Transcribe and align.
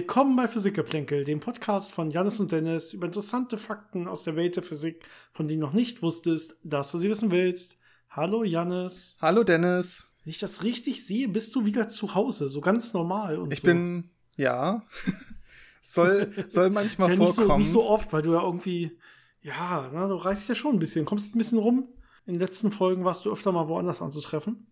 Willkommen 0.00 0.34
bei 0.34 0.48
Physikgeplänkel, 0.48 1.24
dem 1.24 1.40
Podcast 1.40 1.92
von 1.92 2.10
Janis 2.10 2.40
und 2.40 2.50
Dennis 2.50 2.94
über 2.94 3.04
interessante 3.04 3.58
Fakten 3.58 4.08
aus 4.08 4.22
der 4.24 4.34
Welt 4.34 4.56
der 4.56 4.62
Physik, 4.62 5.04
von 5.34 5.46
denen 5.46 5.60
du 5.60 5.66
noch 5.66 5.74
nicht 5.74 6.02
wusstest, 6.02 6.58
dass 6.64 6.90
du 6.90 6.96
sie 6.96 7.10
wissen 7.10 7.30
willst. 7.30 7.78
Hallo 8.08 8.42
Janis. 8.42 9.18
Hallo 9.20 9.44
Dennis. 9.44 10.08
Wenn 10.24 10.30
ich 10.30 10.38
das 10.38 10.62
richtig 10.62 11.04
sehe, 11.06 11.28
bist 11.28 11.54
du 11.54 11.66
wieder 11.66 11.86
zu 11.88 12.14
Hause, 12.14 12.48
so 12.48 12.62
ganz 12.62 12.94
normal 12.94 13.36
und 13.36 13.52
Ich 13.52 13.60
so. 13.60 13.66
bin, 13.66 14.08
ja, 14.38 14.86
soll, 15.82 16.32
soll 16.48 16.70
manchmal 16.70 17.10
ja 17.10 17.16
nicht 17.16 17.34
so, 17.34 17.42
vorkommen. 17.42 17.60
nicht 17.60 17.70
so 17.70 17.84
oft, 17.86 18.10
weil 18.14 18.22
du 18.22 18.32
ja 18.32 18.42
irgendwie, 18.42 18.98
ja, 19.42 19.90
na, 19.92 20.08
du 20.08 20.14
reist 20.14 20.48
ja 20.48 20.54
schon 20.54 20.76
ein 20.76 20.78
bisschen, 20.78 21.04
kommst 21.04 21.34
ein 21.34 21.38
bisschen 21.38 21.58
rum. 21.58 21.90
In 22.24 22.32
den 22.32 22.40
letzten 22.40 22.72
Folgen 22.72 23.04
warst 23.04 23.26
du 23.26 23.30
öfter 23.32 23.52
mal 23.52 23.68
woanders 23.68 24.00
anzutreffen. 24.00 24.66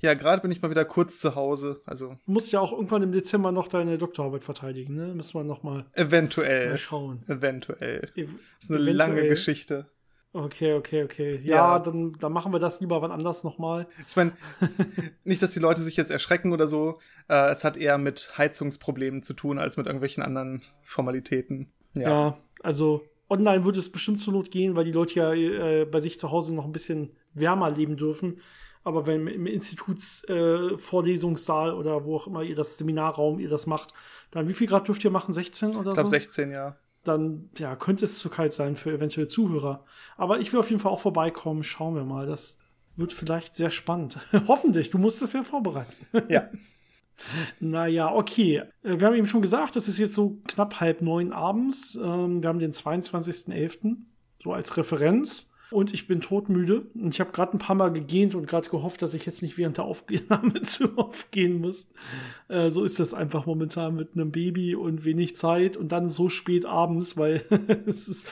Ja, 0.00 0.14
gerade 0.14 0.42
bin 0.42 0.50
ich 0.50 0.60
mal 0.60 0.70
wieder 0.70 0.84
kurz 0.84 1.18
zu 1.20 1.34
Hause. 1.34 1.80
Also 1.86 2.16
Du 2.26 2.32
musst 2.32 2.52
ja 2.52 2.60
auch 2.60 2.72
irgendwann 2.72 3.02
im 3.02 3.12
Dezember 3.12 3.52
noch 3.52 3.68
deine 3.68 3.96
Doktorarbeit 3.98 4.44
verteidigen, 4.44 4.94
ne? 4.94 5.14
Müssen 5.14 5.38
wir 5.38 5.44
noch 5.44 5.62
mal, 5.62 5.86
eventuell. 5.94 6.70
mal 6.70 6.78
schauen. 6.78 7.22
Eventuell. 7.26 8.10
Ev 8.14 8.30
Das 8.32 8.64
ist 8.64 8.70
eine 8.70 8.80
eventuell. 8.80 8.94
lange 8.96 9.28
Geschichte. 9.28 9.86
Okay, 10.32 10.74
okay, 10.74 11.04
okay. 11.04 11.40
Ja, 11.44 11.76
Ja. 11.76 11.78
Dann, 11.78 12.12
dann 12.18 12.32
machen 12.32 12.52
wir 12.52 12.58
das 12.58 12.80
lieber 12.80 13.00
wann 13.00 13.12
anders 13.12 13.44
nochmal. 13.44 13.86
Ich 14.08 14.16
meine, 14.16 14.32
nicht, 15.24 15.40
dass 15.42 15.52
die 15.52 15.60
Leute 15.60 15.80
sich 15.80 15.96
jetzt 15.96 16.10
erschrecken 16.10 16.52
oder 16.52 16.66
so. 16.66 16.98
Äh, 17.28 17.50
es 17.52 17.62
hat 17.62 17.76
eher 17.76 17.98
mit 17.98 18.32
Heizungsproblemen 18.36 19.22
zu 19.22 19.32
tun, 19.32 19.58
als 19.58 19.76
mit 19.76 19.86
irgendwelchen 19.86 20.22
anderen 20.24 20.62
Formalitäten. 20.82 21.72
Ja. 21.94 22.02
Ja. 22.10 22.38
also 22.62 23.02
online 23.30 23.64
würde 23.64 23.78
es 23.78 23.90
bestimmt 23.92 24.20
zur 24.20 24.32
Not 24.32 24.50
gehen, 24.50 24.74
weil 24.74 24.84
die 24.84 24.92
Leute 24.92 25.14
ja 25.14 25.32
äh, 25.32 25.84
bei 25.84 26.00
sich 26.00 26.18
zu 26.18 26.30
Hause 26.32 26.54
noch 26.54 26.64
ein 26.64 26.72
bisschen 26.72 27.10
wärmer 27.32 27.70
leben 27.70 27.96
dürfen. 27.96 28.40
Aber 28.84 29.06
wenn 29.06 29.26
im 29.26 29.46
Institutsvorlesungssaal 29.46 31.70
äh, 31.70 31.72
oder 31.72 32.04
wo 32.04 32.16
auch 32.16 32.26
immer 32.26 32.42
ihr 32.42 32.54
das 32.54 32.76
Seminarraum 32.78 33.40
ihr 33.40 33.48
das 33.48 33.66
macht, 33.66 33.94
dann 34.30 34.48
wie 34.48 34.54
viel 34.54 34.66
Grad 34.66 34.88
dürft 34.88 35.04
ihr 35.04 35.10
machen? 35.10 35.32
16 35.32 35.70
oder 35.70 35.90
Ich 35.90 35.94
glaube 35.94 36.02
so? 36.02 36.06
16, 36.08 36.52
ja. 36.52 36.76
Dann 37.02 37.48
ja, 37.58 37.74
könnte 37.76 38.04
es 38.04 38.18
zu 38.18 38.28
kalt 38.30 38.52
sein 38.52 38.76
für 38.76 38.92
eventuelle 38.92 39.28
Zuhörer. 39.28 39.84
Aber 40.16 40.38
ich 40.38 40.52
will 40.52 40.60
auf 40.60 40.70
jeden 40.70 40.80
Fall 40.80 40.92
auch 40.92 41.00
vorbeikommen. 41.00 41.64
Schauen 41.64 41.94
wir 41.94 42.04
mal. 42.04 42.26
Das 42.26 42.58
wird 42.96 43.12
vielleicht 43.12 43.56
sehr 43.56 43.70
spannend. 43.70 44.18
Hoffentlich. 44.48 44.90
Du 44.90 44.98
musst 44.98 45.22
es 45.22 45.32
ja 45.32 45.42
vorbereiten. 45.42 46.06
Ja. 46.28 46.48
Naja, 47.60 48.12
okay. 48.12 48.64
Äh, 48.82 48.98
Wir 48.98 49.06
haben 49.06 49.14
eben 49.14 49.28
schon 49.28 49.40
gesagt, 49.40 49.76
es 49.76 49.86
ist 49.86 49.98
jetzt 49.98 50.14
so 50.14 50.40
knapp 50.48 50.80
halb 50.80 51.00
neun 51.00 51.32
abends. 51.32 51.94
Ähm, 51.94 52.42
Wir 52.42 52.48
haben 52.48 52.58
den 52.58 52.72
22.11. 52.72 53.98
so 54.42 54.52
als 54.52 54.76
Referenz. 54.76 55.48
Und 55.74 55.92
ich 55.92 56.06
bin 56.06 56.20
todmüde. 56.20 56.86
Und 56.94 57.12
ich 57.12 57.18
habe 57.18 57.32
gerade 57.32 57.56
ein 57.56 57.58
paar 57.58 57.74
Mal 57.74 57.92
gegähnt 57.92 58.36
und 58.36 58.46
gerade 58.46 58.70
gehofft, 58.70 59.02
dass 59.02 59.12
ich 59.12 59.26
jetzt 59.26 59.42
nicht 59.42 59.58
während 59.58 59.76
der 59.76 59.84
Aufnahme 59.84 60.60
zu 60.62 60.96
aufgehen 60.96 61.60
muss. 61.60 61.90
Äh, 62.46 62.70
so 62.70 62.84
ist 62.84 63.00
das 63.00 63.12
einfach 63.12 63.46
momentan 63.46 63.96
mit 63.96 64.14
einem 64.14 64.30
Baby 64.30 64.76
und 64.76 65.04
wenig 65.04 65.34
Zeit 65.34 65.76
und 65.76 65.90
dann 65.90 66.08
so 66.08 66.28
spät 66.28 66.64
abends, 66.64 67.16
weil 67.16 67.42
es 67.86 68.06
ist, 68.06 68.28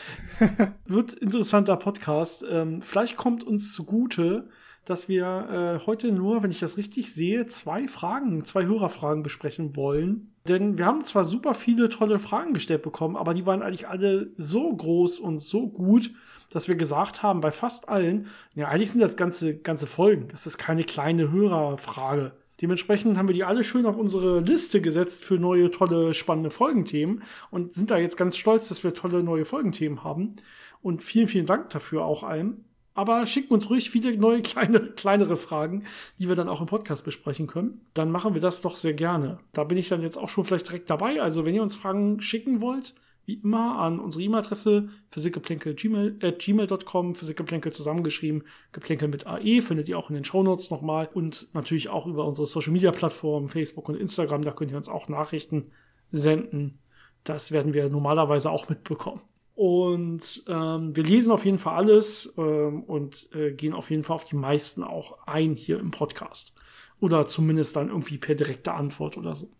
wird 0.87 1.15
interessanter 1.15 1.77
Podcast. 1.77 2.45
Ähm, 2.49 2.81
vielleicht 2.81 3.17
kommt 3.17 3.43
uns 3.43 3.73
zugute, 3.73 4.49
dass 4.84 5.09
wir 5.09 5.81
äh, 5.83 5.87
heute 5.87 6.12
nur, 6.12 6.45
wenn 6.45 6.53
ich 6.53 6.61
das 6.61 6.77
richtig 6.77 7.12
sehe, 7.12 7.47
zwei 7.47 7.89
Fragen, 7.89 8.45
zwei 8.45 8.67
Hörerfragen 8.67 9.25
besprechen 9.25 9.75
wollen. 9.75 10.33
Denn 10.49 10.77
wir 10.77 10.87
haben 10.87 11.05
zwar 11.05 11.25
super 11.25 11.55
viele 11.55 11.89
tolle 11.89 12.19
Fragen 12.19 12.53
gestellt 12.53 12.83
bekommen, 12.83 13.17
aber 13.17 13.34
die 13.34 13.47
waren 13.47 13.62
eigentlich 13.62 13.89
alle 13.89 14.33
so 14.37 14.75
groß 14.75 15.21
und 15.21 15.41
so 15.41 15.69
gut, 15.69 16.12
dass 16.53 16.69
wir 16.69 16.77
gesagt 16.77 17.22
haben, 17.22 17.41
bei 17.41 17.50
fast 17.50 17.89
allen, 17.89 18.28
ja, 18.54 18.69
eigentlich 18.69 18.93
sind 18.93 19.00
das 19.00 19.16
ganze, 19.16 19.56
ganze 19.56 19.87
Folgen. 19.87 20.28
Das 20.28 20.47
ist 20.47 20.59
keine 20.59 20.84
kleine 20.84 21.31
Hörerfrage. 21.31 22.32
Dementsprechend 22.60 23.19
haben 23.19 23.28
wir 23.28 23.34
die 23.34 23.44
alle 23.44 23.65
schön 23.65 23.87
auf 23.87 23.97
unsere 23.97 24.41
Liste 24.41 24.81
gesetzt 24.81 25.25
für 25.25 25.34
neue, 25.34 25.71
tolle, 25.71 26.15
spannende 26.15 26.50
Folgenthemen 26.50 27.22
und 27.50 27.72
sind 27.72 27.91
da 27.91 27.99
jetzt 27.99 28.16
ganz 28.16 28.37
stolz, 28.37 28.69
dass 28.69 28.84
wir 28.84 28.94
tolle 28.94 29.22
neue 29.22 29.44
Folgenthemen 29.44 30.04
haben. 30.04 30.37
Und 30.81 31.03
vielen, 31.03 31.27
vielen 31.28 31.47
Dank 31.47 31.71
dafür 31.71 32.04
auch 32.04 32.22
allen. 32.22 32.65
Aber 32.94 33.25
schickt 33.27 33.50
uns 33.50 33.71
ruhig 33.71 33.91
viele 33.91 34.16
neue, 34.16 34.43
kleine, 34.43 34.81
kleinere 34.81 35.37
Fragen, 35.37 35.84
die 36.19 36.28
wir 36.28 36.37
dann 36.37 36.48
auch 36.48 36.60
im 36.60 36.66
Podcast 36.66 37.04
besprechen 37.04 37.47
können. 37.47 37.81
Dann 37.94 38.10
machen 38.10 38.34
wir 38.34 38.41
das 38.41 38.60
doch 38.60 38.77
sehr 38.77 38.94
gerne. 38.94 39.38
Da 39.53 39.65
bin 39.65 39.78
ich 39.78 39.88
dann 39.88 40.03
jetzt 40.03 40.19
auch 40.19 40.28
schon 40.28 40.44
vielleicht 40.44 40.69
direkt 40.69 40.91
dabei. 40.91 41.21
Also, 41.21 41.44
wenn 41.44 41.54
ihr 41.54 41.62
uns 41.62 41.75
Fragen 41.75 42.21
schicken 42.21 42.60
wollt, 42.60 42.94
wie 43.25 43.34
immer 43.34 43.78
an 43.78 44.00
unsere 44.00 44.25
E-Mail-Adresse 44.25 44.88
physikgeplänkel.gmail.com, 45.10 47.15
physikgeplänkel 47.15 47.72
zusammengeschrieben, 47.72 48.43
geplänkel 48.72 49.09
mit 49.09 49.27
AE, 49.27 49.62
findet 49.62 49.88
ihr 49.88 49.99
auch 49.99 50.10
in 50.10 50.15
den 50.15 50.25
Shownotes 50.25 50.71
nochmal 50.71 51.09
und 51.12 51.49
natürlich 51.55 51.88
auch 51.88 52.06
über 52.06 52.27
unsere 52.27 52.47
Social-Media-Plattformen, 52.47 53.49
Facebook 53.49 53.88
und 53.88 53.97
Instagram, 53.97 54.43
da 54.43 54.50
könnt 54.50 54.72
ihr 54.72 54.77
uns 54.77 54.88
auch 54.88 55.09
Nachrichten 55.09 55.71
senden. 56.10 56.81
Das 57.25 57.53
werden 57.53 57.72
wir 57.72 57.88
normalerweise 57.88 58.50
auch 58.50 58.69
mitbekommen. 58.69 59.21
Und 59.54 60.44
ähm, 60.49 60.97
wir 60.97 61.04
lesen 61.04 61.31
auf 61.31 61.44
jeden 61.44 61.59
Fall 61.59 61.75
alles 61.75 62.34
ähm, 62.39 62.83
und 62.84 63.28
äh, 63.34 63.53
gehen 63.53 63.75
auf 63.75 63.91
jeden 63.91 64.03
Fall 64.03 64.16
auf 64.16 64.25
die 64.25 64.37
meisten 64.37 64.83
auch 64.83 65.19
ein 65.27 65.54
hier 65.54 65.78
im 65.78 65.91
Podcast. 65.91 66.54
Oder 67.00 67.27
zumindest 67.27 67.77
dann 67.77 67.89
irgendwie 67.89 68.19
per 68.19 68.34
direkte 68.34 68.72
Antwort 68.72 69.19
oder 69.19 69.37
so. 69.37 69.50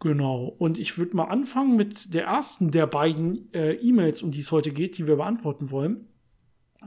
Genau. 0.00 0.54
Und 0.58 0.78
ich 0.78 0.96
würde 0.98 1.16
mal 1.16 1.24
anfangen 1.24 1.76
mit 1.76 2.14
der 2.14 2.24
ersten 2.24 2.70
der 2.70 2.86
beiden 2.86 3.52
äh, 3.52 3.74
E-Mails, 3.74 4.22
um 4.22 4.30
die 4.30 4.40
es 4.40 4.50
heute 4.50 4.72
geht, 4.72 4.98
die 4.98 5.06
wir 5.06 5.16
beantworten 5.16 5.70
wollen. 5.70 6.08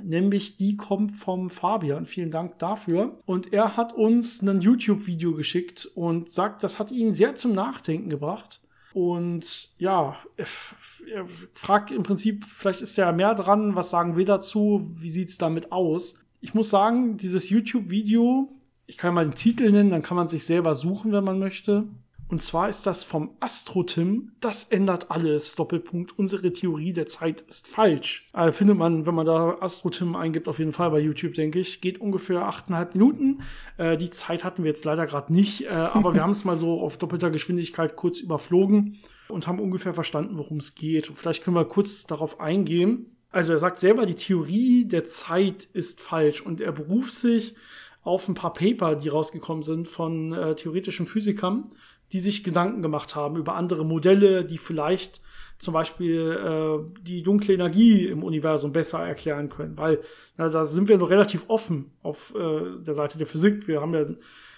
Nämlich 0.01 0.57
die 0.57 0.75
kommt 0.75 1.15
vom 1.15 1.51
Fabian. 1.51 2.07
Vielen 2.07 2.31
Dank 2.31 2.57
dafür. 2.57 3.19
Und 3.25 3.53
er 3.53 3.77
hat 3.77 3.93
uns 3.93 4.41
ein 4.41 4.61
YouTube-Video 4.61 5.35
geschickt 5.35 5.85
und 5.93 6.31
sagt, 6.31 6.63
das 6.63 6.79
hat 6.79 6.91
ihn 6.91 7.13
sehr 7.13 7.35
zum 7.35 7.53
Nachdenken 7.53 8.09
gebracht. 8.09 8.59
Und 8.93 9.71
ja, 9.77 10.17
er 10.35 11.25
fragt 11.53 11.91
im 11.91 12.03
Prinzip, 12.03 12.45
vielleicht 12.45 12.81
ist 12.81 12.95
ja 12.95 13.11
mehr 13.11 13.35
dran, 13.35 13.75
was 13.75 13.91
sagen 13.91 14.17
wir 14.17 14.25
dazu, 14.25 14.89
wie 14.93 15.09
sieht's 15.09 15.37
damit 15.37 15.71
aus? 15.71 16.15
Ich 16.41 16.53
muss 16.53 16.69
sagen, 16.71 17.17
dieses 17.17 17.49
YouTube-Video, 17.49 18.51
ich 18.87 18.97
kann 18.97 19.13
mal 19.13 19.25
den 19.25 19.35
Titel 19.35 19.71
nennen, 19.71 19.91
dann 19.91 20.01
kann 20.01 20.17
man 20.17 20.27
sich 20.27 20.45
selber 20.45 20.73
suchen, 20.75 21.11
wenn 21.11 21.23
man 21.23 21.39
möchte. 21.39 21.87
Und 22.33 22.41
zwar 22.41 22.67
ist 22.67 22.87
das 22.87 23.03
vom 23.03 23.29
Astro-Tim. 23.41 24.31
Das 24.39 24.63
ändert 24.63 25.11
alles. 25.11 25.53
Doppelpunkt. 25.53 26.17
Unsere 26.17 26.51
Theorie 26.51 26.91
der 26.91 27.05
Zeit 27.05 27.41
ist 27.41 27.67
falsch. 27.67 28.27
Äh, 28.33 28.51
findet 28.51 28.75
man, 28.75 29.05
wenn 29.05 29.13
man 29.13 29.27
da 29.27 29.53
Astro-Tim 29.59 30.15
eingibt, 30.15 30.47
auf 30.47 30.57
jeden 30.57 30.73
Fall 30.73 30.89
bei 30.89 30.99
YouTube, 30.99 31.35
denke 31.35 31.59
ich. 31.59 31.79
Geht 31.79 32.01
ungefähr 32.01 32.49
8,5 32.49 32.93
Minuten. 32.93 33.41
Äh, 33.77 33.97
die 33.97 34.09
Zeit 34.09 34.43
hatten 34.43 34.63
wir 34.63 34.71
jetzt 34.71 34.83
leider 34.83 35.05
gerade 35.05 35.31
nicht. 35.31 35.65
Äh, 35.65 35.67
aber 35.67 36.15
wir 36.15 36.21
haben 36.23 36.31
es 36.31 36.43
mal 36.43 36.57
so 36.57 36.81
auf 36.81 36.97
doppelter 36.97 37.29
Geschwindigkeit 37.29 37.95
kurz 37.95 38.19
überflogen 38.19 38.97
und 39.27 39.45
haben 39.45 39.59
ungefähr 39.59 39.93
verstanden, 39.93 40.35
worum 40.39 40.57
es 40.57 40.73
geht. 40.73 41.11
Und 41.11 41.19
vielleicht 41.19 41.43
können 41.43 41.55
wir 41.55 41.65
kurz 41.65 42.07
darauf 42.07 42.39
eingehen. 42.39 43.15
Also 43.29 43.51
er 43.51 43.59
sagt 43.59 43.79
selber, 43.79 44.07
die 44.07 44.15
Theorie 44.15 44.85
der 44.85 45.03
Zeit 45.03 45.65
ist 45.73 46.01
falsch. 46.01 46.41
Und 46.41 46.61
er 46.61 46.71
beruft 46.71 47.13
sich 47.13 47.53
auf 48.01 48.27
ein 48.27 48.33
paar 48.33 48.53
Paper, 48.53 48.95
die 48.95 49.09
rausgekommen 49.09 49.61
sind 49.63 49.87
von 49.87 50.33
äh, 50.33 50.55
theoretischen 50.55 51.05
Physikern 51.05 51.69
die 52.11 52.19
sich 52.19 52.43
Gedanken 52.43 52.81
gemacht 52.81 53.15
haben 53.15 53.37
über 53.37 53.55
andere 53.55 53.85
Modelle, 53.85 54.45
die 54.45 54.57
vielleicht 54.57 55.21
zum 55.57 55.73
Beispiel 55.73 56.19
äh, 56.19 57.01
die 57.01 57.23
dunkle 57.23 57.53
Energie 57.53 58.05
im 58.07 58.23
Universum 58.23 58.73
besser 58.73 58.99
erklären 58.99 59.49
können, 59.49 59.77
weil 59.77 60.01
na, 60.37 60.49
da 60.49 60.65
sind 60.65 60.89
wir 60.89 60.97
noch 60.97 61.09
relativ 61.09 61.45
offen 61.47 61.91
auf 62.01 62.35
äh, 62.35 62.83
der 62.83 62.93
Seite 62.93 63.17
der 63.17 63.27
Physik. 63.27 63.67
Wir 63.67 63.81
haben 63.81 63.93
ja 63.93 64.05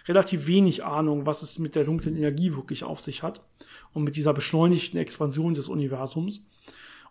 relativ 0.07 0.47
wenig 0.47 0.83
Ahnung, 0.83 1.25
was 1.25 1.41
es 1.41 1.59
mit 1.59 1.75
der 1.75 1.83
dunklen 1.83 2.15
Energie 2.15 2.55
wirklich 2.55 2.83
auf 2.83 3.01
sich 3.01 3.23
hat 3.23 3.41
und 3.93 4.03
mit 4.03 4.15
dieser 4.15 4.33
beschleunigten 4.33 4.99
Expansion 4.99 5.53
des 5.53 5.67
Universums. 5.67 6.47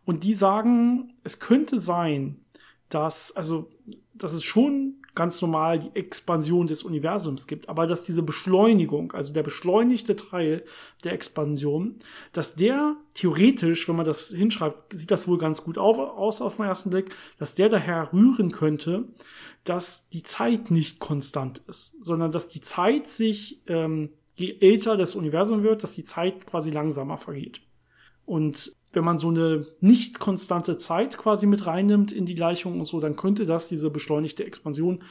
Und 0.05 0.25
die 0.25 0.35
sagen, 0.35 1.15
es 1.23 1.41
könnte 1.41 1.79
sein, 1.79 2.41
dass, 2.89 3.35
also, 3.35 3.71
dass 4.13 4.35
es 4.35 4.45
schon 4.45 4.97
ganz 5.15 5.41
normal 5.41 5.79
die 5.79 5.95
Expansion 5.95 6.67
des 6.67 6.83
Universums 6.83 7.47
gibt, 7.47 7.69
aber 7.69 7.87
dass 7.87 8.05
diese 8.05 8.23
Beschleunigung, 8.23 9.13
also 9.13 9.33
der 9.33 9.43
beschleunigte 9.43 10.17
Teil 10.17 10.65
der 11.05 11.13
Expansion, 11.13 11.97
dass 12.33 12.57
der 12.57 12.97
theoretisch, 13.15 13.89
wenn 13.89 13.97
man 13.97 14.07
das 14.07 14.29
hinschreibt, 14.31 14.93
sieht 14.93 15.11
das 15.11 15.29
wohl 15.29 15.39
ganz 15.39 15.63
gut 15.63 15.79
auf, 15.79 15.99
aus 15.99 16.41
auf 16.41 16.57
den 16.57 16.67
ersten 16.67 16.91
Blick, 16.91 17.15
dass 17.39 17.55
der 17.55 17.69
daher 17.69 18.13
rühren 18.13 18.51
könnte, 18.51 19.09
dass 19.63 20.09
die 20.11 20.23
Zeit 20.23 20.71
nicht 20.71 20.99
konstant 20.99 21.63
ist, 21.69 21.97
sondern 22.03 22.33
dass 22.33 22.49
die 22.49 22.61
Zeit 22.61 23.07
sich, 23.07 23.63
ähm, 23.67 24.11
je 24.35 24.57
älter 24.61 24.97
das 24.97 25.15
Universum 25.15 25.63
wird, 25.63 25.83
dass 25.83 25.95
die 25.95 26.05
Zeit 26.05 26.47
quasi 26.47 26.71
langsamer 26.71 27.19
vergeht. 27.19 27.61
Und 28.27 28.75
wenn 28.95 29.05
man 29.05 29.19
so 29.19 29.29
eine 29.29 29.67
nicht 29.81 30.19
konstante 30.19 30.79
Zeit 30.79 31.19
quasi 31.19 31.47
mit 31.47 31.67
reinnimmt 31.67 32.13
in 32.13 32.27
die 32.27 32.35
Gleichung 32.35 32.79
und 32.79 32.87
so, 32.87 33.01
dann 33.01 33.17
könnte 33.17 33.47
das 33.47 33.69
diese 33.69 33.91
beschleunigte 33.91 34.45
Expansion 34.45 35.03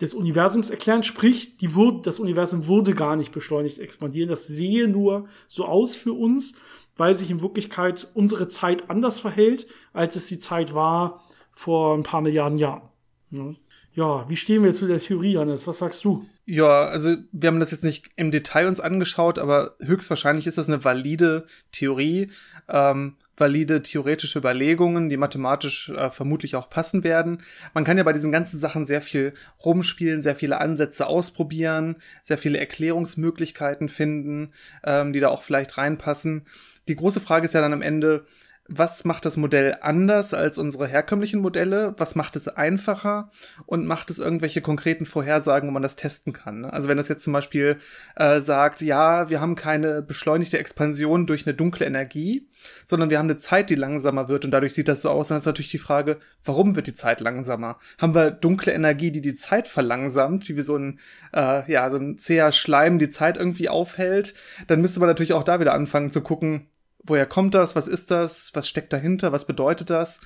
des 0.00 0.14
Universums 0.14 0.70
erklären. 0.70 1.02
Sprich, 1.02 1.56
die 1.58 1.74
wurde, 1.74 2.02
das 2.02 2.20
Universum 2.20 2.66
würde 2.66 2.94
gar 2.94 3.16
nicht 3.16 3.32
beschleunigt 3.32 3.78
expandieren. 3.78 4.28
Das 4.28 4.46
sehe 4.46 4.88
nur 4.88 5.28
so 5.46 5.64
aus 5.64 5.96
für 5.96 6.12
uns, 6.12 6.54
weil 6.96 7.14
sich 7.14 7.30
in 7.30 7.40
Wirklichkeit 7.40 8.10
unsere 8.14 8.48
Zeit 8.48 8.90
anders 8.90 9.20
verhält, 9.20 9.66
als 9.92 10.16
es 10.16 10.26
die 10.26 10.38
Zeit 10.38 10.74
war 10.74 11.24
vor 11.52 11.94
ein 11.96 12.02
paar 12.02 12.20
Milliarden 12.20 12.58
Jahren. 12.58 12.88
Ja. 13.30 13.54
Ja, 13.94 14.26
wie 14.28 14.36
stehen 14.36 14.62
wir 14.62 14.68
jetzt 14.68 14.78
zu 14.78 14.86
der 14.86 15.00
Theorie, 15.00 15.36
Hannes? 15.36 15.66
Was 15.66 15.78
sagst 15.78 16.02
du? 16.04 16.24
Ja, 16.46 16.86
also 16.86 17.14
wir 17.30 17.48
haben 17.48 17.60
das 17.60 17.72
jetzt 17.72 17.84
nicht 17.84 18.08
im 18.16 18.30
Detail 18.30 18.66
uns 18.66 18.80
angeschaut, 18.80 19.38
aber 19.38 19.76
höchstwahrscheinlich 19.80 20.46
ist 20.46 20.56
das 20.56 20.68
eine 20.68 20.82
valide 20.82 21.44
Theorie, 21.72 22.30
ähm, 22.68 23.16
valide 23.36 23.82
theoretische 23.82 24.38
Überlegungen, 24.38 25.10
die 25.10 25.18
mathematisch 25.18 25.90
äh, 25.90 26.10
vermutlich 26.10 26.56
auch 26.56 26.70
passen 26.70 27.04
werden. 27.04 27.42
Man 27.74 27.84
kann 27.84 27.98
ja 27.98 28.04
bei 28.04 28.14
diesen 28.14 28.32
ganzen 28.32 28.58
Sachen 28.58 28.86
sehr 28.86 29.02
viel 29.02 29.34
rumspielen, 29.62 30.22
sehr 30.22 30.36
viele 30.36 30.58
Ansätze 30.58 31.06
ausprobieren, 31.06 31.96
sehr 32.22 32.38
viele 32.38 32.58
Erklärungsmöglichkeiten 32.58 33.90
finden, 33.90 34.52
ähm, 34.84 35.12
die 35.12 35.20
da 35.20 35.28
auch 35.28 35.42
vielleicht 35.42 35.76
reinpassen. 35.76 36.46
Die 36.88 36.96
große 36.96 37.20
Frage 37.20 37.44
ist 37.44 37.52
ja 37.52 37.60
dann 37.60 37.74
am 37.74 37.82
Ende, 37.82 38.24
was 38.68 39.04
macht 39.04 39.24
das 39.24 39.36
Modell 39.36 39.76
anders 39.80 40.34
als 40.34 40.56
unsere 40.56 40.86
herkömmlichen 40.86 41.40
Modelle? 41.40 41.94
Was 41.98 42.14
macht 42.14 42.36
es 42.36 42.46
einfacher? 42.48 43.30
Und 43.66 43.86
macht 43.86 44.08
es 44.08 44.20
irgendwelche 44.20 44.60
konkreten 44.60 45.04
Vorhersagen, 45.04 45.68
wo 45.68 45.72
man 45.72 45.82
das 45.82 45.96
testen 45.96 46.32
kann? 46.32 46.62
Ne? 46.62 46.72
Also 46.72 46.88
wenn 46.88 46.96
das 46.96 47.08
jetzt 47.08 47.24
zum 47.24 47.32
Beispiel 47.32 47.78
äh, 48.14 48.40
sagt, 48.40 48.80
ja, 48.80 49.28
wir 49.28 49.40
haben 49.40 49.56
keine 49.56 50.00
beschleunigte 50.00 50.58
Expansion 50.58 51.26
durch 51.26 51.44
eine 51.44 51.54
dunkle 51.54 51.86
Energie, 51.86 52.48
sondern 52.86 53.10
wir 53.10 53.18
haben 53.18 53.26
eine 53.26 53.36
Zeit, 53.36 53.68
die 53.68 53.74
langsamer 53.74 54.28
wird 54.28 54.44
und 54.44 54.52
dadurch 54.52 54.74
sieht 54.74 54.88
das 54.88 55.02
so 55.02 55.10
aus, 55.10 55.28
dann 55.28 55.38
ist 55.38 55.46
natürlich 55.46 55.72
die 55.72 55.78
Frage, 55.78 56.18
warum 56.44 56.76
wird 56.76 56.86
die 56.86 56.94
Zeit 56.94 57.20
langsamer? 57.20 57.78
Haben 58.00 58.14
wir 58.14 58.30
dunkle 58.30 58.72
Energie, 58.72 59.10
die 59.10 59.20
die 59.20 59.34
Zeit 59.34 59.66
verlangsamt, 59.66 60.48
die 60.48 60.56
wie 60.56 60.62
so 60.62 60.76
ein, 60.76 61.00
äh, 61.34 61.70
ja, 61.70 61.90
so 61.90 61.96
ein 61.96 62.16
zäher 62.16 62.52
Schleim 62.52 63.00
die 63.00 63.08
Zeit 63.08 63.36
irgendwie 63.36 63.68
aufhält? 63.68 64.34
Dann 64.68 64.80
müsste 64.80 65.00
man 65.00 65.08
natürlich 65.08 65.32
auch 65.32 65.44
da 65.44 65.58
wieder 65.58 65.74
anfangen 65.74 66.12
zu 66.12 66.20
gucken, 66.20 66.68
woher 67.04 67.26
kommt 67.26 67.54
das, 67.54 67.76
was 67.76 67.88
ist 67.88 68.10
das, 68.10 68.50
was 68.54 68.68
steckt 68.68 68.92
dahinter, 68.92 69.32
was 69.32 69.46
bedeutet 69.46 69.90
das? 69.90 70.20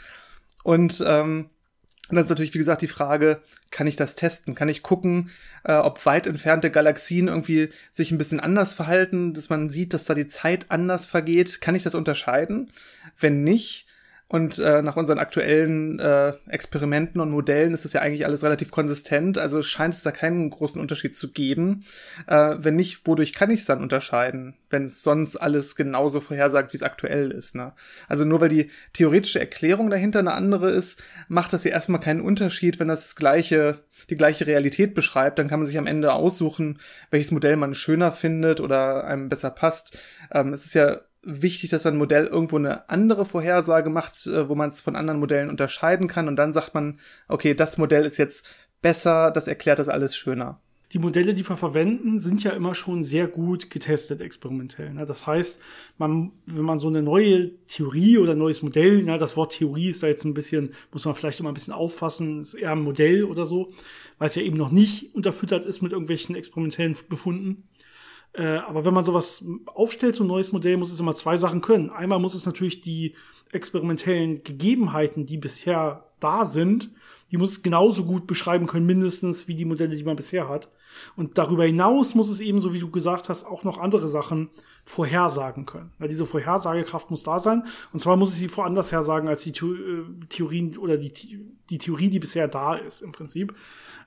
Und 0.65 1.03
ähm, 1.07 1.51
dann 2.09 2.19
ist 2.19 2.29
natürlich, 2.29 2.55
wie 2.55 2.59
gesagt, 2.59 2.83
die 2.83 2.89
Frage, 2.89 3.41
kann 3.71 3.89
ich 3.89 3.97
das 3.97 4.15
testen? 4.15 4.55
Kann 4.55 4.69
ich 4.69 4.83
gucken, 4.83 5.31
äh, 5.65 5.75
ob 5.75 6.05
weit 6.07 6.27
entfernte 6.27 6.71
Galaxien 6.71 7.27
irgendwie 7.27 7.71
sich 7.91 8.13
ein 8.13 8.19
bisschen 8.19 8.39
anders 8.39 8.75
verhalten, 8.75 9.35
dass 9.35 9.49
man 9.49 9.69
sieht, 9.69 9.93
dass 9.93 10.05
da 10.05 10.15
die 10.15 10.29
Zeit 10.29 10.67
anders 10.69 11.07
vergeht? 11.07 11.61
Kann 11.61 11.75
ich 11.75 11.83
das 11.83 11.97
unterscheiden? 11.97 12.71
Wenn 13.19 13.43
nicht, 13.43 13.87
und 14.29 14.59
äh, 14.59 14.83
nach 14.83 14.97
unseren 14.97 15.21
aktuellen 15.21 16.01
äh, 16.01 16.33
Experimenten 16.49 17.21
und 17.21 17.31
Modellen 17.31 17.73
ist 17.73 17.85
es 17.85 17.93
ja 17.93 18.01
eigentlich 18.01 18.27
alles 18.27 18.43
relativ 18.43 18.73
konsistent, 18.73 19.39
also 19.39 19.63
scheint 19.63 19.95
es 19.95 20.03
da 20.03 20.11
keinen 20.11 20.51
großen 20.51 20.81
Unterschied 20.81 21.15
zu 21.15 21.31
geben. 21.31 21.85
Äh, 22.27 22.57
wenn 22.59 22.75
nicht, 22.75 23.07
wodurch 23.07 23.33
kann 23.33 23.51
ich 23.51 23.61
es 23.61 23.67
dann 23.67 23.81
unterscheiden, 23.81 24.55
wenn 24.69 24.83
es 24.83 25.05
sonst 25.05 25.37
alles 25.37 25.77
genauso 25.77 26.21
vorhersagt, 26.21 26.73
wie 26.73 26.77
es 26.77 26.83
aktuell 26.83 27.31
ist? 27.31 27.55
Ne? 27.55 27.73
Also 28.09 28.25
nur 28.25 28.41
weil 28.41 28.49
die 28.49 28.69
theoretische 28.95 29.39
Erklärung 29.39 29.91
dahinter 29.91 30.19
eine 30.19 30.33
andere 30.33 30.71
ist, 30.71 31.05
macht 31.29 31.53
das 31.53 31.63
ja 31.63 31.71
erstmal 31.71 32.01
keinen 32.01 32.21
Unterschied, 32.21 32.81
wenn 32.81 32.89
das, 32.89 33.03
das 33.03 33.15
gleiche, 33.15 33.79
die 34.11 34.17
gleiche 34.17 34.49
Realität 34.49 34.95
beschreibt, 34.95 35.39
dann 35.39 35.47
kann 35.47 35.61
man 35.61 35.67
sich 35.67 35.79
am 35.79 35.87
Ende 35.87 36.13
aussuchen, 36.13 36.79
welches 37.11 37.31
Modell 37.31 37.57
man 37.57 37.77
schöner 37.77 38.11
findet 38.11 38.61
oder 38.61 39.05
einem 39.05 39.29
besser 39.29 39.51
passt. 39.51 39.97
Ähm, 40.33 40.53
es 40.53 40.67
ist 40.67 40.75
ja 40.75 41.01
wichtig, 41.27 41.71
dass 41.71 41.87
ein 41.87 41.97
Modell 41.97 42.27
irgendwo 42.27 42.57
eine 42.57 42.89
andere 42.89 43.27
Vorhersage 43.27 43.91
macht, 43.91 44.27
äh, 44.27 44.49
wo 44.49 44.55
man 44.55 44.69
es 44.69 44.81
von 44.81 44.97
anderen 44.97 45.21
Modellen 45.21 45.51
unterscheiden 45.51 46.09
kann. 46.09 46.29
Und 46.29 46.37
dann 46.37 46.53
sagt 46.53 46.75
man, 46.75 46.99
okay, 47.29 47.55
das 47.55 47.79
Modell 47.79 48.05
ist 48.05 48.17
jetzt 48.17 48.47
besser, 48.81 49.31
das 49.31 49.49
erklärt 49.49 49.79
das 49.79 49.89
alles 49.89 50.17
schöner. 50.17 50.61
Die 50.93 51.01
Modelle, 51.01 51.35
die 51.35 51.47
wir 51.49 51.57
verwenden, 51.57 52.21
sind 52.21 52.45
ja 52.45 52.53
immer 52.53 52.77
schon 52.77 53.03
sehr 53.03 53.27
gut 53.27 53.71
getestet 53.71 54.21
experimentell. 54.21 54.95
Ne? 54.95 55.05
Das 55.05 55.27
heißt, 55.27 55.61
man, 55.99 56.31
wenn 56.47 56.63
man 56.63 56.79
so 56.79 56.87
eine 56.87 57.03
neue 57.03 57.51
Theorie 57.67 58.19
oder 58.19 58.37
neues 58.37 58.63
Modell, 58.63 59.03
ne, 59.03 59.19
das 59.19 59.37
Wort 59.37 59.53
Theorie 59.55 59.89
ist 59.89 60.05
da 60.05 60.07
jetzt 60.07 60.25
ein 60.25 60.35
bisschen, 60.35 60.75
muss 60.93 61.05
man 61.05 61.17
vielleicht 61.17 61.41
immer 61.41 61.51
ein 61.51 61.55
bisschen 61.55 61.75
auffassen, 61.75 62.41
ist 62.41 62.55
eher 62.55 62.71
ein 62.71 62.83
Modell 62.83 63.25
oder 63.25 63.47
so, 63.47 63.73
weil 64.19 64.29
es 64.29 64.37
ja 64.37 64.43
eben 64.43 64.57
noch 64.57 64.71
nicht 64.71 65.13
unterfüttert 65.13 65.67
ist 65.67 65.83
mit 65.83 65.91
irgendwelchen 65.91 66.37
experimentellen 66.37 66.97
Befunden. 67.09 67.65
Äh, 68.37 68.59
aber 68.59 68.85
wenn 68.85 68.95
man 68.95 69.05
sowas 69.05 69.45
aufstellt, 69.67 70.17
so 70.17 70.25
ein 70.25 70.29
neues 70.29 70.53
Modell, 70.53 70.77
muss 70.77 70.93
es 70.93 71.01
immer 71.01 71.15
zwei 71.15 71.37
Sachen 71.37 71.63
können. 71.63 71.91
Einmal 71.91 72.19
muss 72.19 72.35
es 72.35 72.45
natürlich 72.45 72.83
die 72.83 73.15
experimentellen 73.51 74.43
Gegebenheiten, 74.43 75.25
die 75.25 75.39
bisher 75.39 76.05
da 76.21 76.45
sind, 76.45 76.91
die 77.31 77.39
muss 77.39 77.53
es 77.53 77.63
genauso 77.63 78.05
gut 78.05 78.27
beschreiben 78.27 78.67
können, 78.67 78.87
mindestens 78.87 79.49
wie 79.49 79.55
die 79.55 79.65
Modelle, 79.65 79.97
die 79.97 80.05
man 80.05 80.17
bisher 80.17 80.49
hat. 80.49 80.69
Und 81.17 81.39
darüber 81.39 81.65
hinaus 81.65 82.15
muss 82.15 82.29
es 82.29 82.41
eben, 82.41 82.61
so 82.61 82.73
wie 82.73 82.79
du 82.79 82.91
gesagt 82.91 83.29
hast, 83.29 83.45
auch 83.45 83.65
noch 83.65 83.79
andere 83.79 84.09
Sachen 84.09 84.49
vorhersagen 84.85 85.67
können. 85.67 85.93
Ja, 85.99 86.07
diese 86.07 86.27
Vorhersagekraft 86.27 87.11
muss 87.11 87.23
da 87.23 87.39
sein. 87.39 87.65
Und 87.93 88.01
zwar 88.01 88.17
muss 88.17 88.31
es 88.31 88.37
sie 88.37 88.55
woanders 88.55 88.93
hersagen 88.93 89.29
als 89.29 89.43
die 89.43 89.51
äh, 89.51 90.05
Theorien 90.29 90.77
oder 90.79 90.97
die, 90.97 91.13
die 91.69 91.79
Theorie, 91.79 92.09
die 92.09 92.21
bisher 92.21 92.49
da 92.49 92.75
ist, 92.75 93.03
im 93.03 93.13
Prinzip. 93.13 93.55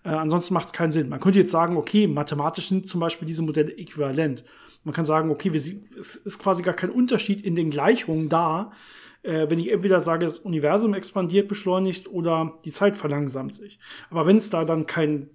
Äh, 0.03 0.09
ansonsten 0.09 0.53
macht 0.53 0.67
es 0.67 0.73
keinen 0.73 0.91
Sinn. 0.91 1.09
Man 1.09 1.19
könnte 1.19 1.39
jetzt 1.39 1.51
sagen, 1.51 1.77
okay, 1.77 2.07
mathematisch 2.07 2.69
sind 2.69 2.87
zum 2.87 2.99
Beispiel 2.99 3.27
diese 3.27 3.41
Modelle 3.41 3.75
äquivalent. 3.77 4.43
Man 4.83 4.93
kann 4.93 5.05
sagen, 5.05 5.29
okay, 5.29 5.53
wir, 5.53 5.59
es 5.59 6.15
ist 6.15 6.39
quasi 6.39 6.61
gar 6.61 6.73
kein 6.73 6.89
Unterschied 6.89 7.41
in 7.41 7.55
den 7.55 7.69
Gleichungen 7.69 8.29
da, 8.29 8.71
äh, 9.23 9.49
wenn 9.49 9.59
ich 9.59 9.71
entweder 9.71 10.01
sage, 10.01 10.25
das 10.25 10.39
Universum 10.39 10.93
expandiert, 10.93 11.47
beschleunigt 11.47 12.07
oder 12.07 12.57
die 12.65 12.71
Zeit 12.71 12.95
verlangsamt 12.95 13.55
sich. 13.55 13.79
Aber 14.09 14.25
wenn 14.25 14.37
es 14.37 14.49
da 14.49 14.63
dann 14.65 14.85
kein, 14.85 15.29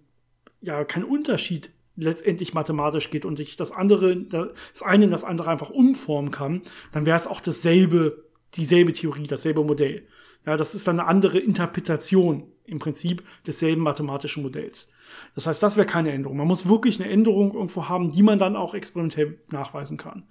ja, 0.61 0.85
kein 0.85 1.05
Unterschied 1.05 1.71
letztendlich 1.97 2.55
mathematisch 2.55 3.11
geht 3.11 3.25
und 3.25 3.39
ich 3.39 3.57
das 3.57 3.71
andere, 3.71 4.17
das 4.17 4.83
eine 4.83 5.05
in 5.05 5.11
das 5.11 5.25
andere 5.25 5.51
einfach 5.51 5.71
umformen 5.71 6.31
kann, 6.31 6.63
dann 6.93 7.07
wäre 7.07 7.17
es 7.17 7.27
auch 7.27 7.41
dasselbe, 7.41 8.25
dieselbe 8.55 8.93
Theorie, 8.93 9.27
dasselbe 9.27 9.63
Modell. 9.63 10.07
Ja, 10.47 10.57
das 10.57 10.75
ist 10.75 10.87
dann 10.87 11.01
eine 11.01 11.09
andere 11.09 11.39
Interpretation 11.39 12.45
im 12.67 12.79
Prinzip 12.79 13.23
desselben 13.47 13.83
mathematischen 13.83 14.43
Modells. 14.43 14.91
Das 15.35 15.47
heißt, 15.47 15.63
das 15.63 15.77
wäre 15.77 15.87
keine 15.87 16.13
Änderung. 16.13 16.37
Man 16.37 16.47
muss 16.47 16.69
wirklich 16.69 17.01
eine 17.01 17.11
Änderung 17.11 17.55
irgendwo 17.55 17.89
haben, 17.89 18.11
die 18.11 18.23
man 18.23 18.39
dann 18.39 18.57
auch 18.57 18.75
experimentell 18.75 19.39
nachweisen 19.51 19.97
kann. 19.97 20.25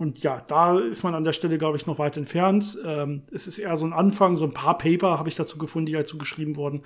Und 0.00 0.22
ja, 0.22 0.42
da 0.46 0.78
ist 0.78 1.02
man 1.02 1.14
an 1.14 1.24
der 1.24 1.34
Stelle, 1.34 1.58
glaube 1.58 1.76
ich, 1.76 1.86
noch 1.86 1.98
weit 1.98 2.16
entfernt. 2.16 2.78
Ähm, 2.86 3.24
es 3.30 3.46
ist 3.46 3.58
eher 3.58 3.76
so 3.76 3.84
ein 3.84 3.92
Anfang, 3.92 4.38
so 4.38 4.46
ein 4.46 4.54
paar 4.54 4.78
Paper 4.78 5.18
habe 5.18 5.28
ich 5.28 5.34
dazu 5.34 5.58
gefunden, 5.58 5.86
die 5.86 5.92
dazu 5.92 6.16
geschrieben 6.16 6.56
wurden. 6.56 6.82